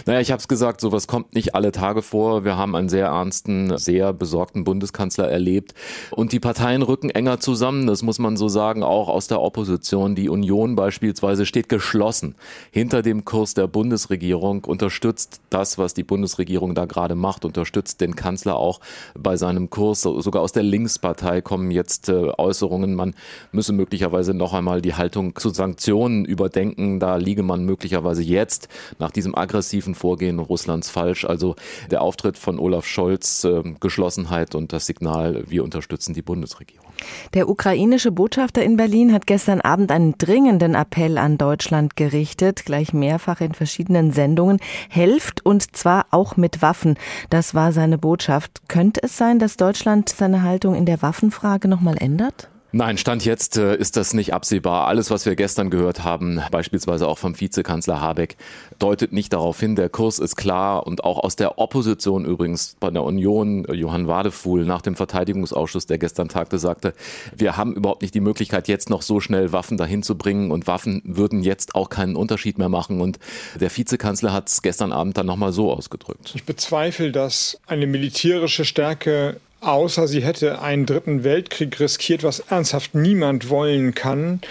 [0.05, 2.43] Naja, ich habe es gesagt, sowas kommt nicht alle Tage vor.
[2.43, 5.73] Wir haben einen sehr ernsten, sehr besorgten Bundeskanzler erlebt.
[6.11, 10.15] Und die Parteien rücken enger zusammen, das muss man so sagen, auch aus der Opposition.
[10.15, 12.35] Die Union beispielsweise steht geschlossen
[12.71, 18.15] hinter dem Kurs der Bundesregierung, unterstützt das, was die Bundesregierung da gerade macht, unterstützt den
[18.15, 18.79] Kanzler auch
[19.17, 20.01] bei seinem Kurs.
[20.01, 23.15] Sogar aus der Linkspartei kommen jetzt äh, Äußerungen, man
[23.51, 26.99] müsse möglicherweise noch einmal die Haltung zu Sanktionen überdenken.
[26.99, 28.67] Da liege man möglicherweise jetzt
[28.99, 31.23] nach diesem aggressiven aggressiven Vorgehen Russlands falsch.
[31.23, 31.55] Also
[31.91, 36.87] der Auftritt von Olaf Scholz, äh, Geschlossenheit und das Signal, wir unterstützen die Bundesregierung.
[37.35, 42.91] Der ukrainische Botschafter in Berlin hat gestern Abend einen dringenden Appell an Deutschland gerichtet, gleich
[42.91, 44.59] mehrfach in verschiedenen Sendungen.
[44.89, 46.95] Helft und zwar auch mit Waffen.
[47.29, 48.67] Das war seine Botschaft.
[48.67, 52.50] Könnte es sein, dass Deutschland seine Haltung in der Waffenfrage nochmal ändert?
[52.73, 54.87] Nein, Stand jetzt äh, ist das nicht absehbar.
[54.87, 58.37] Alles, was wir gestern gehört haben, beispielsweise auch vom Vizekanzler Habeck,
[58.79, 59.75] deutet nicht darauf hin.
[59.75, 64.63] Der Kurs ist klar und auch aus der Opposition übrigens bei der Union, Johann Wadefuhl
[64.63, 66.93] nach dem Verteidigungsausschuss, der gestern tagte, sagte,
[67.35, 70.65] wir haben überhaupt nicht die Möglichkeit, jetzt noch so schnell Waffen dahin zu bringen und
[70.65, 73.01] Waffen würden jetzt auch keinen Unterschied mehr machen.
[73.01, 73.19] Und
[73.59, 76.31] der Vizekanzler hat es gestern Abend dann nochmal so ausgedrückt.
[76.35, 82.95] Ich bezweifle, dass eine militärische Stärke außer sie hätte einen dritten Weltkrieg riskiert, was ernsthaft
[82.95, 84.41] niemand wollen kann,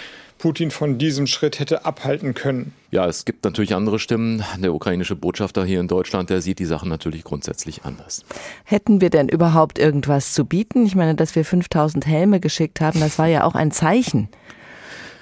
[0.41, 2.73] Putin von diesem Schritt hätte abhalten können.
[2.89, 4.43] Ja, es gibt natürlich andere Stimmen.
[4.57, 8.25] Der ukrainische Botschafter hier in Deutschland, der sieht die Sachen natürlich grundsätzlich anders.
[8.63, 10.83] Hätten wir denn überhaupt irgendwas zu bieten?
[10.87, 14.29] Ich meine, dass wir 5000 Helme geschickt haben, das war ja auch ein Zeichen.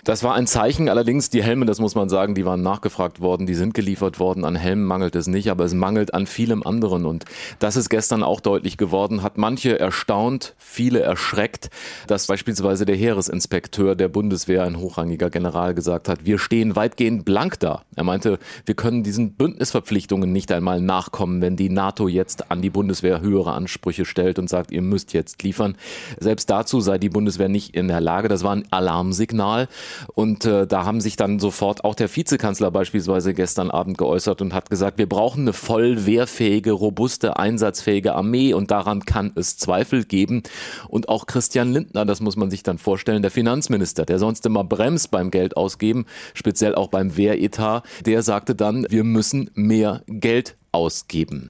[0.03, 0.89] Das war ein Zeichen.
[0.89, 4.45] Allerdings, die Helme, das muss man sagen, die waren nachgefragt worden, die sind geliefert worden.
[4.45, 7.05] An Helmen mangelt es nicht, aber es mangelt an vielem anderen.
[7.05, 7.25] Und
[7.59, 11.69] das ist gestern auch deutlich geworden, hat manche erstaunt, viele erschreckt,
[12.07, 17.59] dass beispielsweise der Heeresinspekteur der Bundeswehr, ein hochrangiger General, gesagt hat, wir stehen weitgehend blank
[17.59, 17.83] da.
[17.95, 22.69] Er meinte, wir können diesen Bündnisverpflichtungen nicht einmal nachkommen, wenn die NATO jetzt an die
[22.69, 25.75] Bundeswehr höhere Ansprüche stellt und sagt, ihr müsst jetzt liefern.
[26.19, 28.27] Selbst dazu sei die Bundeswehr nicht in der Lage.
[28.27, 29.67] Das war ein Alarmsignal.
[30.13, 34.53] Und äh, da haben sich dann sofort auch der Vizekanzler beispielsweise gestern Abend geäußert und
[34.53, 40.05] hat gesagt, wir brauchen eine voll wehrfähige, robuste, einsatzfähige Armee und daran kann es Zweifel
[40.05, 40.43] geben.
[40.87, 44.63] Und auch Christian Lindner, das muss man sich dann vorstellen, der Finanzminister, der sonst immer
[44.63, 50.55] bremst beim Geld ausgeben, speziell auch beim Wehretat, der sagte dann, wir müssen mehr Geld
[50.71, 51.49] ausgeben.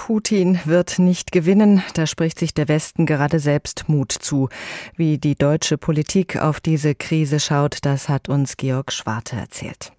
[0.00, 4.48] Putin wird nicht gewinnen, da spricht sich der Westen gerade selbst Mut zu.
[4.96, 9.92] Wie die deutsche Politik auf diese Krise schaut, das hat uns Georg Schwarte erzählt.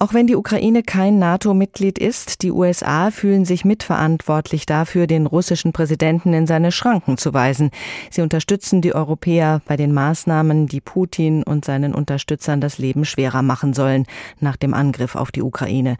[0.00, 5.72] Auch wenn die Ukraine kein NATO-Mitglied ist, die USA fühlen sich mitverantwortlich dafür, den russischen
[5.72, 7.70] Präsidenten in seine Schranken zu weisen.
[8.08, 13.42] Sie unterstützen die Europäer bei den Maßnahmen, die Putin und seinen Unterstützern das Leben schwerer
[13.42, 14.06] machen sollen
[14.38, 15.96] nach dem Angriff auf die Ukraine.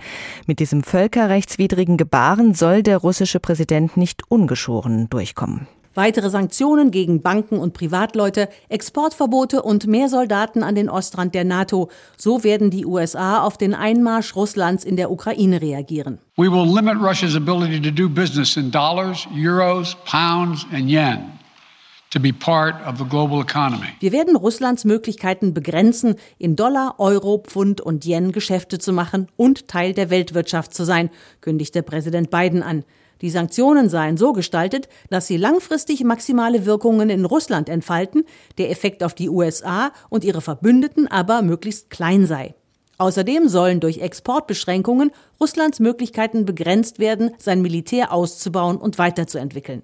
[0.46, 5.66] Mit diesem völkerrechtswidrigen Gebaren soll der russische Präsident nicht ungeschoren durchkommen.
[5.98, 11.90] Weitere Sanktionen gegen Banken und Privatleute, Exportverbote und mehr Soldaten an den Ostrand der NATO.
[12.16, 16.18] So werden die USA auf den Einmarsch Russlands in der Ukraine reagieren.
[16.36, 21.32] We will limit Russia's ability to do business in dollars, euros, pounds and yen.
[22.14, 29.66] Wir werden Russlands Möglichkeiten begrenzen, in Dollar, Euro, Pfund und Yen Geschäfte zu machen und
[29.66, 32.84] Teil der Weltwirtschaft zu sein, kündigte Präsident Biden an.
[33.20, 38.24] Die Sanktionen seien so gestaltet, dass sie langfristig maximale Wirkungen in Russland entfalten,
[38.58, 42.54] der Effekt auf die USA und ihre Verbündeten aber möglichst klein sei.
[42.98, 49.82] Außerdem sollen durch Exportbeschränkungen Russlands Möglichkeiten begrenzt werden, sein Militär auszubauen und weiterzuentwickeln.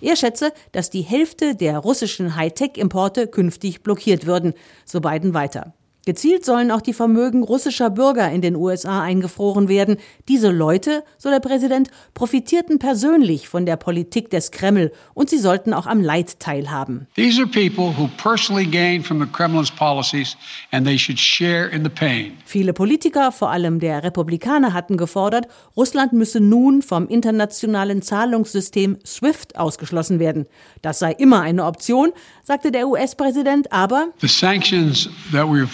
[0.00, 4.54] Er schätze, dass die Hälfte der russischen Hightech-Importe künftig blockiert würden,
[4.84, 5.74] so Biden weiter.
[6.06, 9.98] Gezielt sollen auch die Vermögen russischer Bürger in den USA eingefroren werden.
[10.28, 15.74] Diese Leute, so der Präsident, profitierten persönlich von der Politik des Kreml und sie sollten
[15.74, 17.06] auch am Leid teilhaben.
[17.16, 20.38] These are people who personally gain from the Kremlin's policies
[20.72, 22.32] and they should share in the pain.
[22.46, 29.56] Viele Politiker, vor allem der Republikaner, hatten gefordert, Russland müsse nun vom internationalen Zahlungssystem SWIFT
[29.56, 30.46] ausgeschlossen werden.
[30.80, 32.12] Das sei immer eine Option,
[32.50, 35.64] sagte der US-Präsident, aber The sanctions that we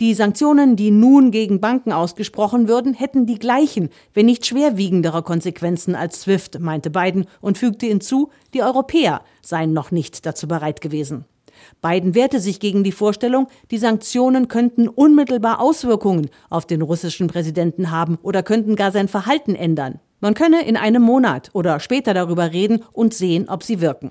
[0.00, 5.94] die Sanktionen, die nun gegen Banken ausgesprochen würden, hätten die gleichen, wenn nicht schwerwiegendere Konsequenzen
[5.94, 11.26] als SWIFT, meinte Biden und fügte hinzu, die Europäer seien noch nicht dazu bereit gewesen.
[11.82, 17.90] Biden wehrte sich gegen die Vorstellung, die Sanktionen könnten unmittelbar Auswirkungen auf den russischen Präsidenten
[17.90, 20.00] haben oder könnten gar sein Verhalten ändern.
[20.24, 24.10] Man könne in einem Monat oder später darüber reden und sehen, ob sie wirken.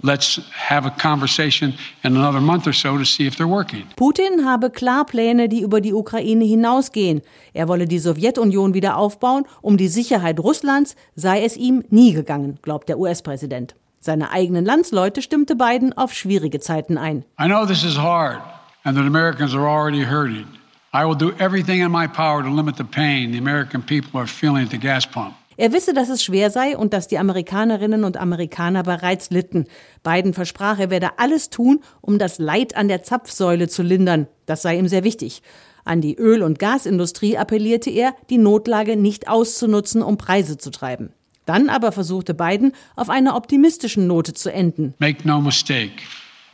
[3.95, 7.21] Putin habe klar Pläne, die über die Ukraine hinausgehen.
[7.53, 9.45] Er wolle die Sowjetunion wieder aufbauen.
[9.63, 13.73] Um die Sicherheit Russlands sei es ihm nie gegangen, glaubt der US-Präsident.
[13.99, 17.25] Seine eigenen Landsleute stimmte Biden auf schwierige Zeiten ein.
[17.41, 18.37] I know this is hard
[18.83, 20.45] and that Americans are already hurting.
[20.93, 24.27] I will do everything in my power to limit the pain the American people are
[24.27, 25.33] feeling at the gas pump.
[25.57, 29.65] Er wisse, dass es schwer sei und dass die Amerikanerinnen und Amerikaner bereits litten.
[30.03, 34.27] Biden versprach, er werde alles tun, um das Leid an der Zapfsäule zu lindern.
[34.45, 35.41] Das sei ihm sehr wichtig.
[35.85, 41.11] An die Öl- und Gasindustrie appellierte er, die Notlage nicht auszunutzen, um Preise zu treiben.
[41.45, 44.93] Dann aber versuchte Biden, auf einer optimistischen Note zu enden.
[44.99, 45.91] Make no mistake.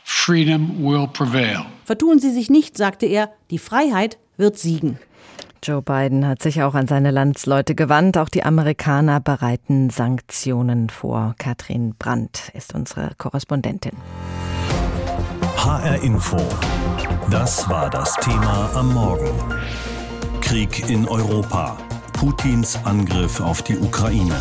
[0.02, 1.66] Freedom will prevail.
[1.84, 4.98] Vertun Sie sich nicht, sagte er, die Freiheit wird siegen.
[5.62, 8.16] Joe Biden hat sich auch an seine Landsleute gewandt.
[8.16, 11.34] Auch die Amerikaner bereiten Sanktionen vor.
[11.38, 13.92] Katrin Brandt ist unsere Korrespondentin.
[15.56, 16.38] HR Info.
[17.30, 19.30] Das war das Thema am Morgen.
[20.40, 21.76] Krieg in Europa.
[22.14, 24.40] Putins Angriff auf die Ukraine.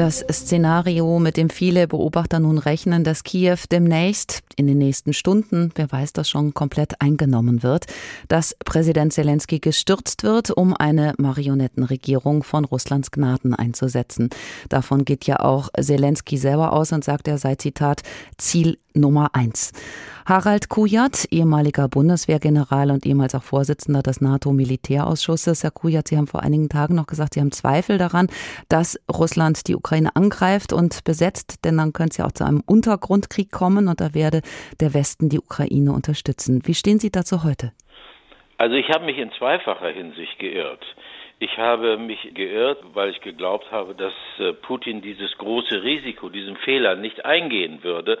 [0.00, 5.72] Das Szenario, mit dem viele Beobachter nun rechnen, dass Kiew demnächst, in den nächsten Stunden,
[5.74, 7.84] wer weiß das schon, komplett eingenommen wird,
[8.26, 14.30] dass Präsident Zelensky gestürzt wird, um eine Marionettenregierung von Russlands Gnaden einzusetzen.
[14.70, 18.00] Davon geht ja auch Zelensky selber aus und sagt, er sei Zitat
[18.38, 19.72] Ziel Nummer eins.
[20.26, 25.64] Harald Kujat, ehemaliger Bundeswehrgeneral und ehemals auch Vorsitzender des NATO-Militärausschusses.
[25.64, 28.28] Herr Kujat, Sie haben vor einigen Tagen noch gesagt, Sie haben Zweifel daran,
[28.68, 32.62] dass Russland die Ukraine angreift und besetzt, denn dann könnte es ja auch zu einem
[32.66, 34.42] Untergrundkrieg kommen und da werde
[34.80, 36.62] der Westen die Ukraine unterstützen.
[36.64, 37.72] Wie stehen Sie dazu heute?
[38.58, 40.84] Also ich habe mich in zweifacher Hinsicht geirrt.
[41.42, 46.56] Ich habe mich geirrt, weil ich geglaubt habe, dass äh, Putin dieses große Risiko, diesen
[46.58, 48.18] Fehler nicht eingehen würde.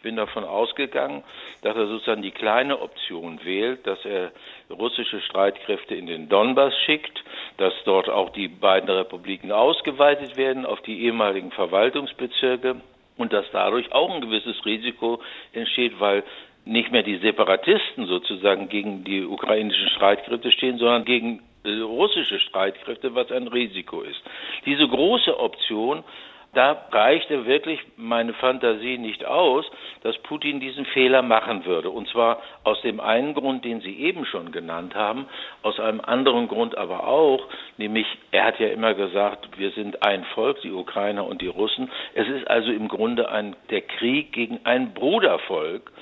[0.00, 1.22] Ich bin davon ausgegangen,
[1.60, 4.32] dass er sozusagen die kleine Option wählt, dass er
[4.70, 7.22] russische Streitkräfte in den Donbass schickt,
[7.58, 12.76] dass dort auch die beiden Republiken ausgeweitet werden auf die ehemaligen Verwaltungsbezirke
[13.18, 15.20] und dass dadurch auch ein gewisses Risiko
[15.52, 16.24] entsteht, weil
[16.64, 23.14] nicht mehr die Separatisten sozusagen gegen die ukrainischen Streitkräfte stehen, sondern gegen äh, russische Streitkräfte,
[23.14, 24.22] was ein Risiko ist.
[24.64, 26.04] Diese große Option,
[26.52, 29.64] da reichte wirklich meine Fantasie nicht aus,
[30.02, 31.90] dass Putin diesen Fehler machen würde.
[31.90, 35.26] Und zwar aus dem einen Grund, den Sie eben schon genannt haben,
[35.62, 40.24] aus einem anderen Grund aber auch, nämlich er hat ja immer gesagt, wir sind ein
[40.34, 41.90] Volk, die Ukrainer und die Russen.
[42.14, 45.92] Es ist also im Grunde ein, der Krieg gegen ein Brudervolk.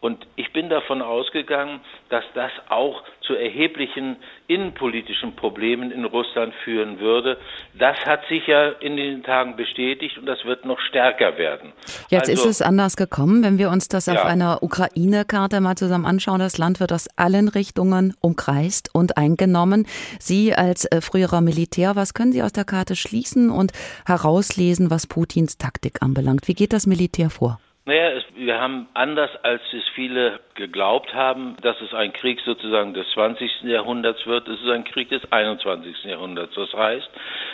[0.00, 1.80] Und ich bin davon ausgegangen,
[2.10, 7.38] dass das auch zu erheblichen innenpolitischen Problemen in Russland führen würde.
[7.78, 11.72] Das hat sich ja in den Tagen bestätigt und das wird noch stärker werden.
[12.08, 14.14] Jetzt also, ist es anders gekommen, wenn wir uns das ja.
[14.14, 16.38] auf einer Ukraine-Karte mal zusammen anschauen.
[16.38, 19.86] Das Land wird aus allen Richtungen umkreist und eingenommen.
[20.20, 23.72] Sie als äh, früherer Militär, was können Sie aus der Karte schließen und
[24.06, 26.46] herauslesen, was Putins Taktik anbelangt?
[26.48, 27.58] Wie geht das Militär vor?
[27.88, 32.94] Naja, es, wir haben anders als es viele geglaubt haben, dass es ein Krieg sozusagen
[32.94, 33.62] des 20.
[33.62, 34.48] Jahrhunderts wird.
[34.48, 36.02] Es ist ein Krieg des 21.
[36.02, 36.52] Jahrhunderts.
[36.56, 37.08] Das heißt,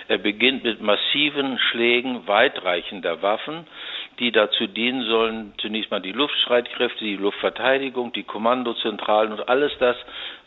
[0.08, 3.66] er beginnt mit massiven Schlägen weitreichender Waffen,
[4.20, 9.96] die dazu dienen sollen, zunächst mal die Luftstreitkräfte, die Luftverteidigung, die Kommandozentralen und alles das,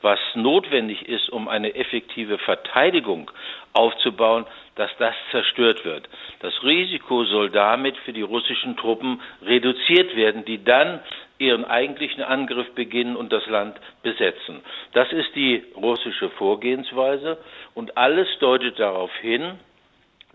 [0.01, 3.29] was notwendig ist, um eine effektive Verteidigung
[3.75, 6.07] aufzubauen, dass das zerstört wird.
[6.39, 10.99] Das Risiko soll damit für die russischen Truppen reduziert werden, die dann
[11.37, 14.61] ihren eigentlichen Angriff beginnen und das Land besetzen.
[14.93, 17.37] Das ist die russische Vorgehensweise
[17.73, 19.59] und alles deutet darauf hin,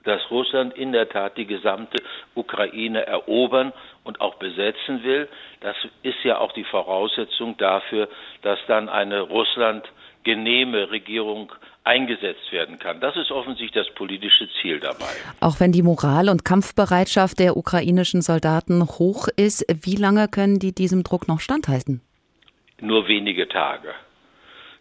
[0.04, 2.02] dass Russland in der Tat die gesamte
[2.34, 3.72] Ukraine erobern
[4.04, 5.28] und auch besetzen will.
[5.60, 8.08] Das ist ja auch die Voraussetzung dafür,
[8.42, 9.86] dass dann eine Russland
[10.24, 11.52] genehme Regierung
[11.84, 13.00] eingesetzt werden kann.
[13.00, 15.06] Das ist offensichtlich das politische Ziel dabei.
[15.40, 20.74] Auch wenn die Moral und Kampfbereitschaft der ukrainischen Soldaten hoch ist, wie lange können die
[20.74, 22.02] diesem Druck noch standhalten?
[22.80, 23.94] Nur wenige Tage.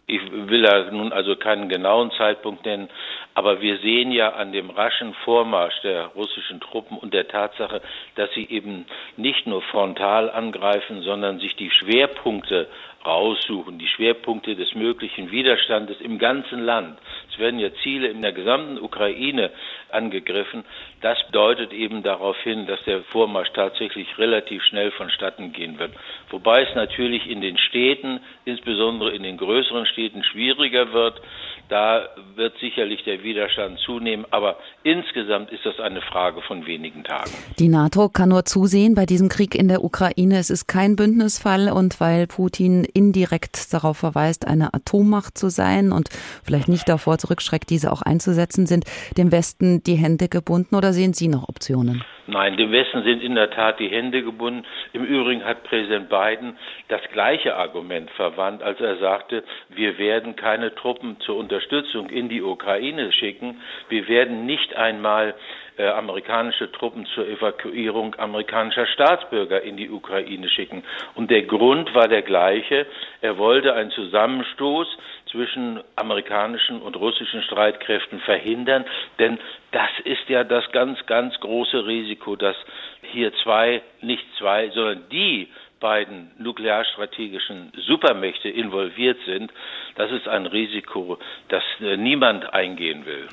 [0.08, 2.90] Ich will da nun also keinen genauen Zeitpunkt nennen,
[3.36, 7.82] aber wir sehen ja an dem raschen Vormarsch der russischen Truppen und der Tatsache,
[8.16, 8.86] dass sie eben
[9.18, 12.68] nicht nur frontal angreifen, sondern sich die Schwerpunkte
[13.06, 16.98] raussuchen, die Schwerpunkte des möglichen Widerstandes im ganzen Land.
[17.32, 19.52] Es werden ja Ziele in der gesamten Ukraine
[19.90, 20.66] angegriffen.
[21.02, 25.94] Das deutet eben darauf hin, dass der Vormarsch tatsächlich relativ schnell vonstatten gehen wird.
[26.30, 31.22] Wobei es natürlich in den Städten, insbesondere in den größeren Städten, schwieriger wird.
[31.70, 37.30] Da wird sicherlich der Widerstand zunehmen, aber insgesamt ist das eine Frage von wenigen Tagen.
[37.60, 40.40] Die NATO kann nur zusehen bei diesem Krieg in der Ukraine.
[40.40, 46.10] Es ist kein Bündnisfall und weil Putin indirekt darauf verweist, eine Atommacht zu sein und
[46.44, 51.14] vielleicht nicht davor zurückschreckt, diese auch einzusetzen, sind dem Westen die Hände gebunden oder sehen
[51.14, 52.04] Sie noch Optionen?
[52.30, 54.64] Nein, dem Westen sind in der Tat die Hände gebunden.
[54.94, 60.76] Im Übrigen hat Präsident Biden das gleiche Argument verwandt, als er sagte, wir werden keine
[60.76, 63.62] Truppen zur Unterstützung in die Ukraine schicken.
[63.90, 65.34] Wir werden nicht einmal
[65.80, 70.84] äh, amerikanische Truppen zur Evakuierung amerikanischer Staatsbürger in die Ukraine schicken.
[71.16, 72.86] Und der Grund war der gleiche.
[73.22, 74.88] Er wollte einen Zusammenstoß
[75.32, 78.86] zwischen amerikanischen und russischen Streitkräften verhindern,
[79.20, 79.40] denn
[79.72, 82.56] das ist ja das ganz, ganz große Risiko, dass
[83.02, 85.48] hier zwei, nicht zwei, sondern die
[85.80, 89.52] beiden nuklearstrategischen Supermächte involviert sind,
[89.96, 91.18] das ist ein Risiko,
[91.50, 93.28] das äh, niemand eingehen will.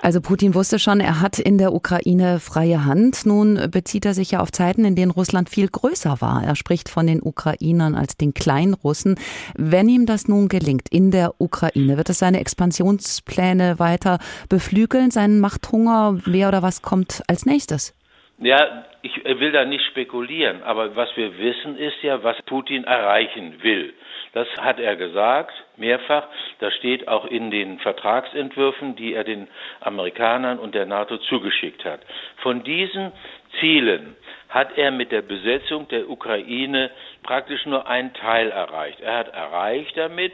[0.00, 3.24] Also Putin wusste schon, er hat in der Ukraine freie Hand.
[3.24, 6.42] Nun bezieht er sich ja auf Zeiten, in denen Russland viel größer war.
[6.44, 9.16] Er spricht von den Ukrainern als den Kleinrussen.
[9.56, 15.38] Wenn ihm das nun gelingt in der Ukraine, wird es seine Expansionspläne weiter beflügeln, seinen
[15.38, 16.18] Machthunger?
[16.24, 17.94] Wer oder was kommt als nächstes?
[18.38, 23.62] Ja, ich will da nicht spekulieren, aber was wir wissen ist ja, was Putin erreichen
[23.62, 23.94] will.
[24.32, 26.26] Das hat er gesagt, mehrfach.
[26.60, 29.48] Das steht auch in den Vertragsentwürfen, die er den
[29.80, 32.00] Amerikanern und der NATO zugeschickt hat.
[32.36, 33.12] Von diesen
[33.60, 34.16] Zielen
[34.48, 36.90] hat er mit der Besetzung der Ukraine
[37.22, 39.00] praktisch nur einen Teil erreicht.
[39.00, 40.32] Er hat erreicht damit,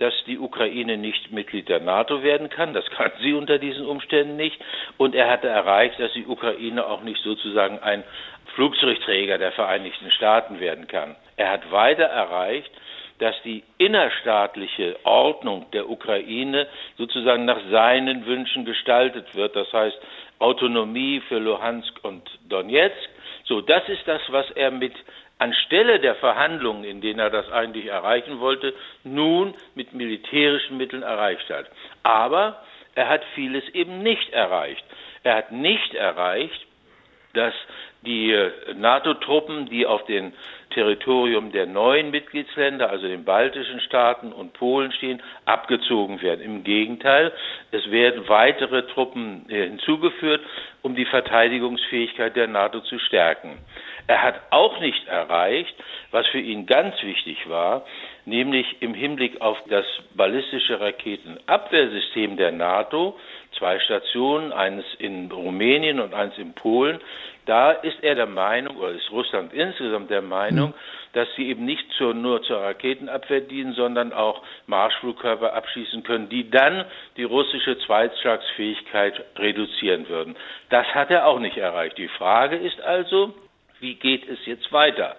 [0.00, 2.72] dass die Ukraine nicht Mitglied der NATO werden kann.
[2.72, 4.58] Das kann sie unter diesen Umständen nicht.
[4.96, 8.02] Und er hatte erreicht, dass die Ukraine auch nicht sozusagen ein
[8.54, 11.16] Flugzeugträger der Vereinigten Staaten werden kann.
[11.36, 12.70] Er hat weiter erreicht,
[13.18, 19.54] dass die innerstaatliche Ordnung der Ukraine sozusagen nach seinen Wünschen gestaltet wird.
[19.54, 19.98] Das heißt
[20.38, 23.10] Autonomie für Luhansk und Donetsk.
[23.44, 24.94] So, das ist das, was er mit
[25.40, 28.74] anstelle der Verhandlungen, in denen er das eigentlich erreichen wollte,
[29.04, 31.66] nun mit militärischen Mitteln erreicht hat.
[32.02, 32.62] Aber
[32.94, 34.84] er hat vieles eben nicht erreicht.
[35.22, 36.66] Er hat nicht erreicht,
[37.34, 37.54] dass
[38.02, 40.32] die äh, NATO-Truppen, die auf dem
[40.70, 46.40] Territorium der neuen Mitgliedsländer, also den baltischen Staaten und Polen stehen, abgezogen werden.
[46.40, 47.32] Im Gegenteil,
[47.72, 50.42] es werden weitere Truppen äh, hinzugeführt,
[50.82, 53.58] um die Verteidigungsfähigkeit der NATO zu stärken.
[54.10, 55.72] Er hat auch nicht erreicht,
[56.10, 57.84] was für ihn ganz wichtig war,
[58.24, 59.84] nämlich im Hinblick auf das
[60.16, 63.16] ballistische Raketenabwehrsystem der NATO,
[63.56, 66.98] zwei Stationen, eines in Rumänien und eines in Polen,
[67.46, 70.74] da ist er der Meinung, oder ist Russland insgesamt der Meinung, mhm.
[71.12, 76.50] dass sie eben nicht zur, nur zur Raketenabwehr dienen, sondern auch Marschflugkörper abschießen können, die
[76.50, 76.84] dann
[77.16, 80.34] die russische Zweitschlagsfähigkeit reduzieren würden.
[80.68, 81.96] Das hat er auch nicht erreicht.
[81.96, 83.34] Die Frage ist also,
[83.80, 85.16] wie geht es jetzt weiter?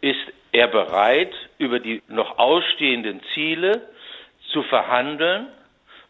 [0.00, 3.88] Ist er bereit, über die noch ausstehenden Ziele
[4.52, 5.48] zu verhandeln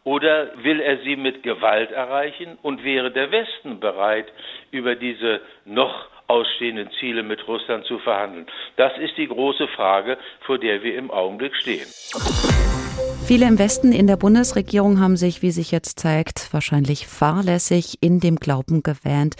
[0.04, 2.58] oder will er sie mit Gewalt erreichen?
[2.62, 4.26] Und wäre der Westen bereit,
[4.70, 8.46] über diese noch ausstehenden Ziele mit Russland zu verhandeln.
[8.76, 11.86] Das ist die große Frage, vor der wir im Augenblick stehen.
[13.26, 18.20] Viele im Westen in der Bundesregierung haben sich, wie sich jetzt zeigt, wahrscheinlich fahrlässig in
[18.20, 19.36] dem Glauben gewähnt,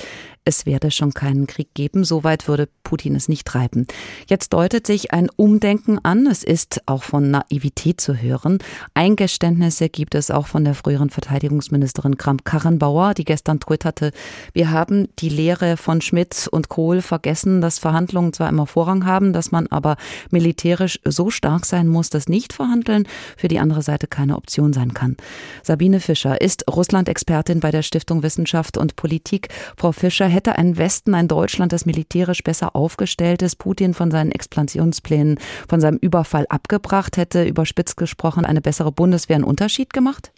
[0.49, 2.05] es werde schon keinen Krieg geben.
[2.05, 3.87] Soweit würde Putin es nicht treiben.
[4.29, 6.27] Jetzt deutet sich ein Umdenken an.
[6.27, 8.59] Es ist auch von Naivität zu hören.
[8.95, 14.11] Eingeständnisse gibt es auch von der früheren Verteidigungsministerin Kramp-Karrenbauer, die gestern twitterte,
[14.55, 19.35] wir haben die Lehre von Schmidt und Kohl vergessen, dass Verhandlungen zwar immer Vorrang haben,
[19.35, 19.97] dass man aber
[20.31, 24.95] militärisch so stark sein muss, dass nicht verhandeln für die andere Seite keine Option sein
[24.95, 25.19] kann.
[25.63, 29.49] Sabine Fischer ist Russland-Expertin bei der Stiftung Wissenschaft und Politik.
[29.77, 34.31] Frau Fischer, hätte ein Westen, ein Deutschland, das militärisch besser aufgestellt ist, Putin von seinen
[34.31, 40.31] Expansionsplänen, von seinem Überfall abgebracht hätte, überspitzt gesprochen, eine bessere Bundeswehr einen Unterschied gemacht?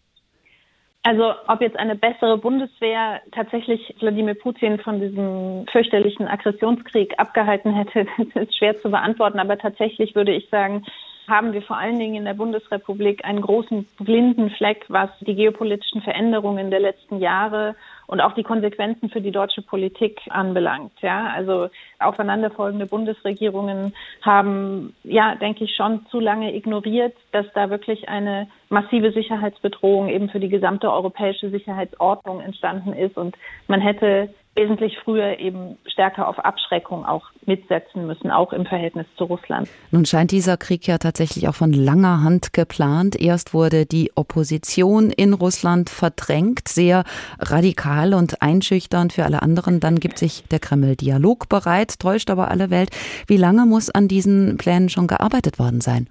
[1.02, 8.06] Also ob jetzt eine bessere Bundeswehr tatsächlich Wladimir Putin von diesem fürchterlichen Aggressionskrieg abgehalten hätte,
[8.34, 9.38] das ist schwer zu beantworten.
[9.38, 10.84] Aber tatsächlich würde ich sagen,
[11.28, 16.02] haben wir vor allen Dingen in der Bundesrepublik einen großen blinden Fleck, was die geopolitischen
[16.02, 20.92] Veränderungen der letzten Jahre und auch die Konsequenzen für die deutsche Politik anbelangt.
[21.00, 21.68] Ja, also
[22.00, 29.12] aufeinanderfolgende Bundesregierungen haben, ja, denke ich, schon zu lange ignoriert, dass da wirklich eine massive
[29.12, 33.16] Sicherheitsbedrohung eben für die gesamte europäische Sicherheitsordnung entstanden ist.
[33.16, 33.36] Und
[33.68, 39.24] man hätte wesentlich früher eben stärker auf Abschreckung auch mitsetzen müssen, auch im Verhältnis zu
[39.24, 39.68] Russland.
[39.90, 43.20] Nun scheint dieser Krieg ja tatsächlich auch von langer Hand geplant.
[43.20, 47.04] Erst wurde die Opposition in Russland verdrängt, sehr
[47.38, 49.80] radikal und einschüchternd für alle anderen.
[49.80, 52.90] Dann gibt sich der Kreml Dialog bereit, täuscht aber alle Welt.
[53.26, 56.08] Wie lange muss an diesen Plänen schon gearbeitet worden sein?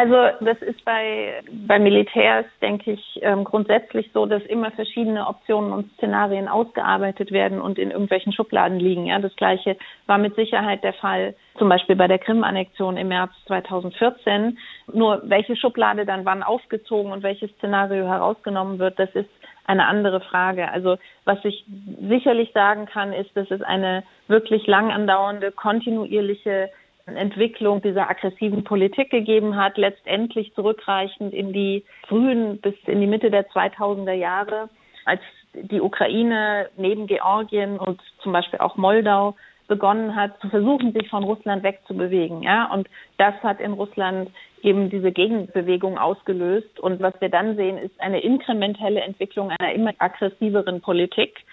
[0.00, 5.72] Also das ist bei, bei Militärs, denke ich, ähm, grundsätzlich so, dass immer verschiedene Optionen
[5.72, 9.06] und Szenarien ausgearbeitet werden und in irgendwelchen Schubladen liegen.
[9.06, 9.76] Ja, das Gleiche
[10.06, 14.56] war mit Sicherheit der Fall, zum Beispiel bei der Krim-Annexion im März 2014.
[14.92, 19.30] Nur welche Schublade dann wann aufgezogen und welches Szenario herausgenommen wird, das ist
[19.64, 20.70] eine andere Frage.
[20.70, 21.64] Also was ich
[22.00, 26.70] sicherlich sagen kann, ist, dass es eine wirklich lang andauernde, kontinuierliche
[27.16, 33.30] Entwicklung dieser aggressiven Politik gegeben hat, letztendlich zurückreichend in die frühen bis in die Mitte
[33.30, 34.68] der 2000er Jahre,
[35.04, 35.20] als
[35.54, 39.34] die Ukraine neben Georgien und zum Beispiel auch Moldau
[39.68, 42.42] begonnen hat, zu versuchen, sich von Russland wegzubewegen.
[42.42, 42.88] Ja, und
[43.18, 44.30] das hat in Russland
[44.62, 46.80] eben diese Gegenbewegung ausgelöst.
[46.80, 51.44] Und was wir dann sehen, ist eine inkrementelle Entwicklung einer immer aggressiveren Politik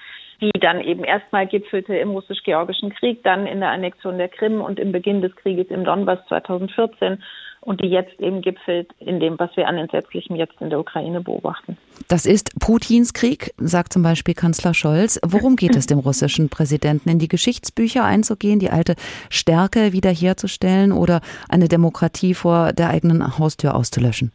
[0.42, 4.80] die dann eben erstmal gipfelte im russisch-georgischen Krieg, dann in der Annexion der Krim und
[4.80, 7.24] im Beginn des Krieges im Donbass 2014
[7.66, 11.20] und die jetzt eben gipfelt in dem, was wir an Entsetzlichem jetzt in der Ukraine
[11.22, 11.78] beobachten.
[12.08, 15.20] Das ist Putins Krieg, sagt zum Beispiel Kanzler Scholz.
[15.26, 17.10] Worum geht es dem russischen Präsidenten?
[17.10, 18.96] In die Geschichtsbücher einzugehen, die alte
[19.30, 24.32] Stärke wiederherzustellen oder eine Demokratie vor der eigenen Haustür auszulöschen?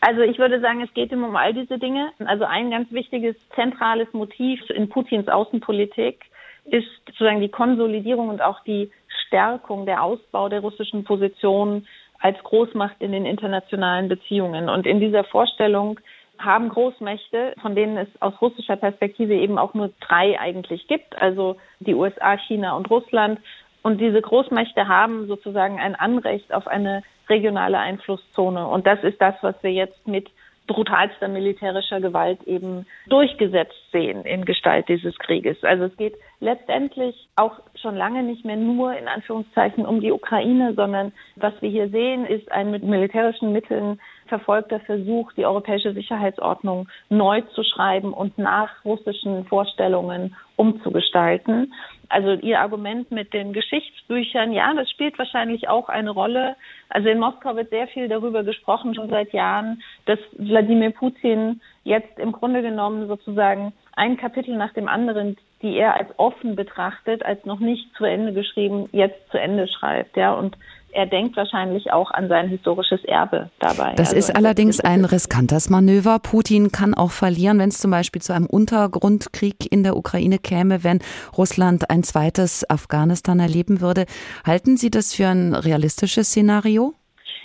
[0.00, 2.10] Also ich würde sagen, es geht ihm um all diese Dinge.
[2.24, 6.24] Also ein ganz wichtiges zentrales Motiv in Putins Außenpolitik
[6.66, 8.90] ist sozusagen die Konsolidierung und auch die
[9.26, 11.86] Stärkung, der Ausbau der russischen Position
[12.20, 14.68] als Großmacht in den internationalen Beziehungen.
[14.68, 16.00] Und in dieser Vorstellung
[16.38, 21.56] haben Großmächte, von denen es aus russischer Perspektive eben auch nur drei eigentlich gibt, also
[21.80, 23.40] die USA, China und Russland.
[23.82, 28.66] Und diese Großmächte haben sozusagen ein Anrecht auf eine regionale Einflusszone.
[28.66, 30.28] Und das ist das, was wir jetzt mit
[30.68, 35.56] brutalster militärischer Gewalt eben durchgesetzt sehen in Gestalt dieses Krieges.
[35.64, 40.74] Also es geht letztendlich auch schon lange nicht mehr nur in Anführungszeichen um die Ukraine,
[40.74, 43.98] sondern was wir hier sehen, ist ein mit militärischen Mitteln
[44.28, 51.72] verfolgter Versuch, die europäische Sicherheitsordnung neu zu schreiben und nach russischen Vorstellungen umzugestalten.
[52.08, 56.56] Also Ihr Argument mit den Geschichtsbüchern, ja, das spielt wahrscheinlich auch eine Rolle.
[56.88, 62.18] Also in Moskau wird sehr viel darüber gesprochen, schon seit Jahren, dass Wladimir Putin jetzt
[62.18, 67.44] im Grunde genommen sozusagen ein Kapitel nach dem anderen, die er als offen betrachtet, als
[67.44, 70.32] noch nicht zu Ende geschrieben, jetzt zu Ende schreibt, ja.
[70.32, 70.56] Und
[70.92, 73.94] er denkt wahrscheinlich auch an sein historisches Erbe dabei.
[73.94, 76.18] Das also ist allerdings ein riskantes Manöver.
[76.18, 80.84] Putin kann auch verlieren, wenn es zum Beispiel zu einem Untergrundkrieg in der Ukraine käme,
[80.84, 81.00] wenn
[81.36, 84.06] Russland ein zweites Afghanistan erleben würde.
[84.46, 86.94] Halten Sie das für ein realistisches Szenario?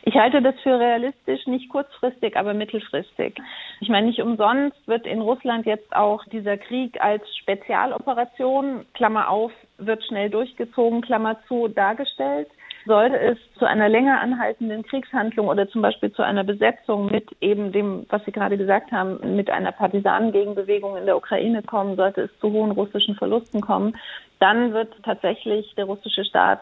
[0.05, 3.35] Ich halte das für realistisch, nicht kurzfristig, aber mittelfristig.
[3.79, 9.53] Ich meine, nicht umsonst wird in Russland jetzt auch dieser Krieg als Spezialoperation, Klammer auf,
[9.77, 12.49] wird schnell durchgezogen, Klammer zu, dargestellt.
[12.85, 17.71] Sollte es zu einer länger anhaltenden Kriegshandlung oder zum Beispiel zu einer Besetzung mit eben
[17.71, 22.39] dem, was Sie gerade gesagt haben, mit einer Partisanengegenbewegung in der Ukraine kommen, sollte es
[22.39, 23.95] zu hohen russischen Verlusten kommen,
[24.39, 26.59] dann wird tatsächlich der russische Staat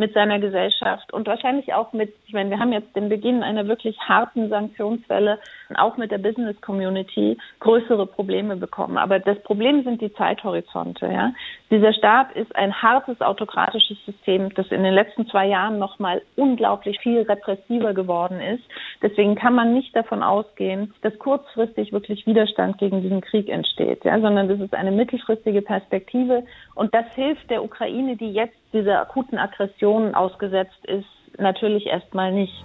[0.00, 3.68] mit seiner Gesellschaft und wahrscheinlich auch mit, ich meine, wir haben jetzt den Beginn einer
[3.68, 5.38] wirklich harten Sanktionswelle,
[5.76, 8.98] auch mit der Business Community größere Probleme bekommen.
[8.98, 11.06] Aber das Problem sind die Zeithorizonte.
[11.06, 11.32] Ja?
[11.70, 16.98] Dieser Staat ist ein hartes autokratisches System, das in den letzten zwei Jahren nochmal unglaublich
[16.98, 18.64] viel repressiver geworden ist.
[19.02, 24.20] Deswegen kann man nicht davon ausgehen, dass kurzfristig wirklich Widerstand gegen diesen Krieg entsteht, ja?
[24.20, 26.42] sondern das ist eine mittelfristige Perspektive
[26.74, 31.06] und das hilft der Ukraine, die jetzt dieser akuten Aggression ausgesetzt ist,
[31.38, 32.64] natürlich erstmal nicht.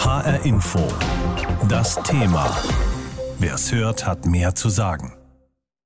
[0.00, 0.80] HR Info.
[1.68, 2.44] Das Thema.
[3.38, 5.21] Wer es hört, hat mehr zu sagen.